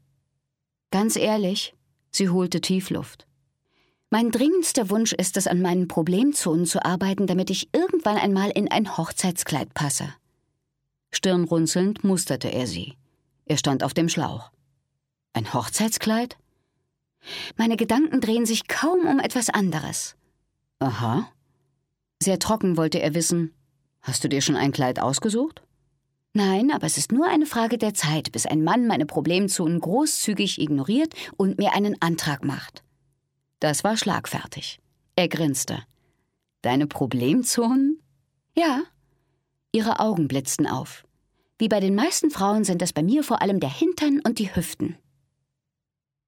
Ganz 0.90 1.16
ehrlich, 1.16 1.74
sie 2.10 2.28
holte 2.28 2.60
tief 2.60 2.90
Luft. 2.90 3.26
Mein 4.10 4.32
dringendster 4.32 4.90
Wunsch 4.90 5.12
ist 5.12 5.36
es, 5.36 5.46
an 5.46 5.62
meinen 5.62 5.86
Problemzonen 5.86 6.66
zu 6.66 6.84
arbeiten, 6.84 7.28
damit 7.28 7.48
ich 7.50 7.68
irgendwann 7.72 8.16
einmal 8.16 8.50
in 8.50 8.68
ein 8.68 8.96
Hochzeitskleid 8.96 9.72
passe. 9.72 10.12
Stirnrunzelnd 11.12 12.04
musterte 12.04 12.48
er 12.48 12.66
sie. 12.66 12.96
Er 13.46 13.56
stand 13.56 13.82
auf 13.82 13.94
dem 13.94 14.08
Schlauch. 14.08 14.50
Ein 15.32 15.52
Hochzeitskleid? 15.52 16.36
Meine 17.56 17.76
Gedanken 17.76 18.20
drehen 18.20 18.46
sich 18.46 18.68
kaum 18.68 19.06
um 19.06 19.20
etwas 19.20 19.50
anderes. 19.50 20.16
Aha. 20.78 21.30
Sehr 22.22 22.38
trocken 22.38 22.76
wollte 22.76 23.00
er 23.00 23.14
wissen, 23.14 23.54
Hast 24.02 24.24
du 24.24 24.28
dir 24.28 24.40
schon 24.40 24.56
ein 24.56 24.72
Kleid 24.72 25.00
ausgesucht? 25.00 25.62
Nein, 26.32 26.70
aber 26.70 26.86
es 26.86 26.96
ist 26.96 27.12
nur 27.12 27.26
eine 27.26 27.46
Frage 27.46 27.76
der 27.76 27.92
Zeit, 27.92 28.32
bis 28.32 28.46
ein 28.46 28.62
Mann 28.62 28.86
meine 28.86 29.04
Problemzonen 29.04 29.80
großzügig 29.80 30.60
ignoriert 30.60 31.14
und 31.36 31.58
mir 31.58 31.74
einen 31.74 32.00
Antrag 32.00 32.44
macht. 32.44 32.84
Das 33.58 33.84
war 33.84 33.96
schlagfertig. 33.96 34.80
Er 35.16 35.28
grinste. 35.28 35.82
Deine 36.62 36.86
Problemzonen? 36.86 38.00
Ja. 38.56 38.84
Ihre 39.72 40.00
Augen 40.00 40.26
blitzten 40.26 40.66
auf. 40.66 41.04
Wie 41.58 41.68
bei 41.68 41.78
den 41.78 41.94
meisten 41.94 42.30
Frauen 42.30 42.64
sind 42.64 42.82
es 42.82 42.92
bei 42.92 43.02
mir 43.02 43.22
vor 43.22 43.40
allem 43.40 43.60
der 43.60 43.70
Hintern 43.70 44.20
und 44.26 44.38
die 44.38 44.54
Hüften. 44.54 44.96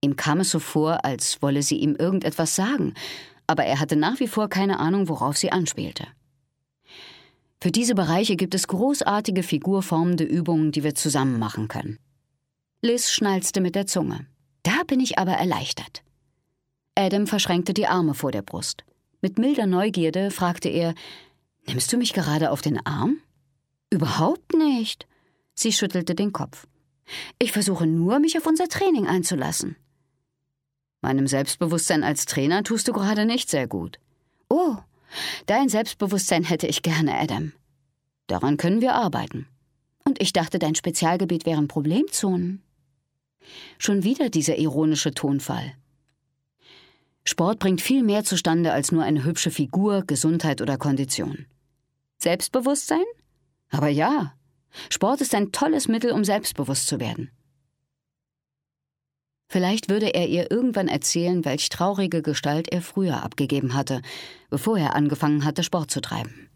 Ihm 0.00 0.16
kam 0.16 0.40
es 0.40 0.50
so 0.50 0.58
vor, 0.58 1.04
als 1.04 1.42
wolle 1.42 1.62
sie 1.62 1.76
ihm 1.76 1.96
irgendetwas 1.96 2.54
sagen, 2.54 2.94
aber 3.46 3.64
er 3.64 3.80
hatte 3.80 3.96
nach 3.96 4.20
wie 4.20 4.28
vor 4.28 4.48
keine 4.48 4.78
Ahnung, 4.78 5.08
worauf 5.08 5.36
sie 5.36 5.50
anspielte. 5.50 6.06
Für 7.60 7.70
diese 7.70 7.94
Bereiche 7.94 8.36
gibt 8.36 8.54
es 8.54 8.68
großartige 8.68 9.42
figurformende 9.42 10.24
Übungen, 10.24 10.72
die 10.72 10.84
wir 10.84 10.94
zusammen 10.94 11.38
machen 11.38 11.68
können. 11.68 11.98
Liz 12.80 13.10
schnalzte 13.10 13.60
mit 13.60 13.74
der 13.74 13.86
Zunge. 13.86 14.26
Da 14.64 14.82
bin 14.86 15.00
ich 15.00 15.18
aber 15.18 15.32
erleichtert. 15.32 16.02
Adam 16.96 17.26
verschränkte 17.26 17.74
die 17.74 17.86
Arme 17.86 18.14
vor 18.14 18.32
der 18.32 18.42
Brust. 18.42 18.84
Mit 19.20 19.38
milder 19.38 19.66
Neugierde 19.66 20.30
fragte 20.30 20.68
er: 20.68 20.94
Nimmst 21.66 21.92
du 21.92 21.96
mich 21.96 22.12
gerade 22.12 22.50
auf 22.50 22.60
den 22.60 22.84
Arm? 22.84 23.18
Überhaupt 23.92 24.54
nicht. 24.54 25.06
Sie 25.54 25.72
schüttelte 25.72 26.14
den 26.14 26.32
Kopf. 26.32 26.66
Ich 27.38 27.52
versuche 27.52 27.86
nur, 27.86 28.18
mich 28.18 28.38
auf 28.38 28.46
unser 28.46 28.68
Training 28.68 29.06
einzulassen. 29.06 29.76
Meinem 31.02 31.26
Selbstbewusstsein 31.26 32.02
als 32.02 32.24
Trainer 32.24 32.62
tust 32.62 32.88
du 32.88 32.92
gerade 32.92 33.26
nicht 33.26 33.50
sehr 33.50 33.66
gut. 33.66 33.98
Oh, 34.48 34.78
Dein 35.46 35.68
Selbstbewusstsein 35.68 36.44
hätte 36.44 36.66
ich 36.66 36.82
gerne, 36.82 37.18
Adam. 37.18 37.52
Daran 38.26 38.56
können 38.56 38.80
wir 38.80 38.94
arbeiten. 38.94 39.46
Und 40.04 40.20
ich 40.20 40.32
dachte, 40.32 40.58
dein 40.58 40.74
Spezialgebiet 40.74 41.46
wären 41.46 41.68
Problemzonen. 41.68 42.62
Schon 43.78 44.04
wieder 44.04 44.30
dieser 44.30 44.58
ironische 44.58 45.12
Tonfall. 45.12 45.74
Sport 47.24 47.58
bringt 47.58 47.80
viel 47.80 48.02
mehr 48.02 48.24
zustande 48.24 48.72
als 48.72 48.90
nur 48.90 49.04
eine 49.04 49.24
hübsche 49.24 49.50
Figur, 49.50 50.02
Gesundheit 50.06 50.60
oder 50.60 50.76
Kondition. 50.76 51.46
Selbstbewusstsein? 52.18 53.04
Aber 53.72 53.88
ja, 53.88 54.34
Sport 54.90 55.20
ist 55.22 55.34
ein 55.34 55.50
tolles 55.50 55.88
Mittel, 55.88 56.12
um 56.12 56.24
selbstbewusst 56.24 56.86
zu 56.86 57.00
werden. 57.00 57.30
Vielleicht 59.48 59.90
würde 59.90 60.14
er 60.14 60.28
ihr 60.28 60.50
irgendwann 60.50 60.88
erzählen, 60.88 61.44
welch 61.44 61.68
traurige 61.68 62.22
Gestalt 62.22 62.68
er 62.72 62.80
früher 62.80 63.22
abgegeben 63.22 63.74
hatte, 63.74 64.00
bevor 64.48 64.78
er 64.78 64.94
angefangen 64.94 65.44
hatte, 65.44 65.62
Sport 65.62 65.90
zu 65.90 66.00
treiben. 66.00 66.48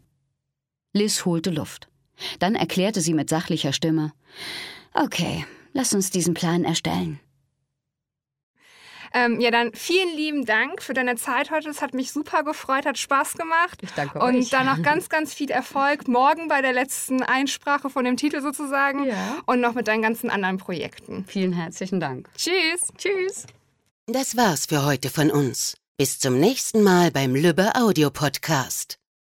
Liz 0.93 1.25
holte 1.25 1.51
Luft. 1.51 1.89
Dann 2.39 2.55
erklärte 2.55 3.01
sie 3.01 3.13
mit 3.13 3.29
sachlicher 3.29 3.73
Stimme 3.73 4.13
Okay, 4.93 5.45
lass 5.73 5.93
uns 5.93 6.09
diesen 6.09 6.33
Plan 6.33 6.63
erstellen. 6.63 7.19
Ähm, 9.17 9.39
ja, 9.41 9.49
dann 9.51 9.73
vielen 9.73 10.15
lieben 10.15 10.45
Dank 10.45 10.81
für 10.83 10.93
deine 10.93 11.15
Zeit 11.15 11.49
heute. 11.49 11.69
Es 11.69 11.81
hat 11.81 11.93
mich 11.93 12.11
super 12.11 12.43
gefreut, 12.43 12.85
hat 12.85 12.97
Spaß 12.97 13.33
gemacht. 13.33 13.79
Ich 13.81 13.91
danke 13.93 14.19
Und 14.19 14.35
euch. 14.35 14.49
dann 14.49 14.65
noch 14.67 14.81
ganz, 14.83 15.09
ganz 15.09 15.33
viel 15.33 15.49
Erfolg 15.49 16.07
morgen 16.07 16.47
bei 16.47 16.61
der 16.61 16.73
letzten 16.73 17.23
Einsprache 17.23 17.89
von 17.89 18.05
dem 18.05 18.17
Titel 18.17 18.41
sozusagen 18.41 19.05
Ja. 19.05 19.37
und 19.45 19.59
noch 19.59 19.73
mit 19.73 19.87
deinen 19.87 20.01
ganzen 20.03 20.29
anderen 20.29 20.57
Projekten. 20.57 21.25
Vielen 21.27 21.53
herzlichen 21.53 21.99
Dank. 21.99 22.29
Tschüss. 22.37 22.89
Tschüss. 22.97 23.45
Das 24.05 24.37
war's 24.37 24.65
für 24.67 24.85
heute 24.85 25.09
von 25.09 25.31
uns. 25.31 25.75
Bis 25.97 26.19
zum 26.19 26.39
nächsten 26.39 26.83
Mal 26.83 27.09
beim 27.11 27.33
Lübbe 27.33 27.73
Audio 27.75 28.11
Podcast. 28.11 29.06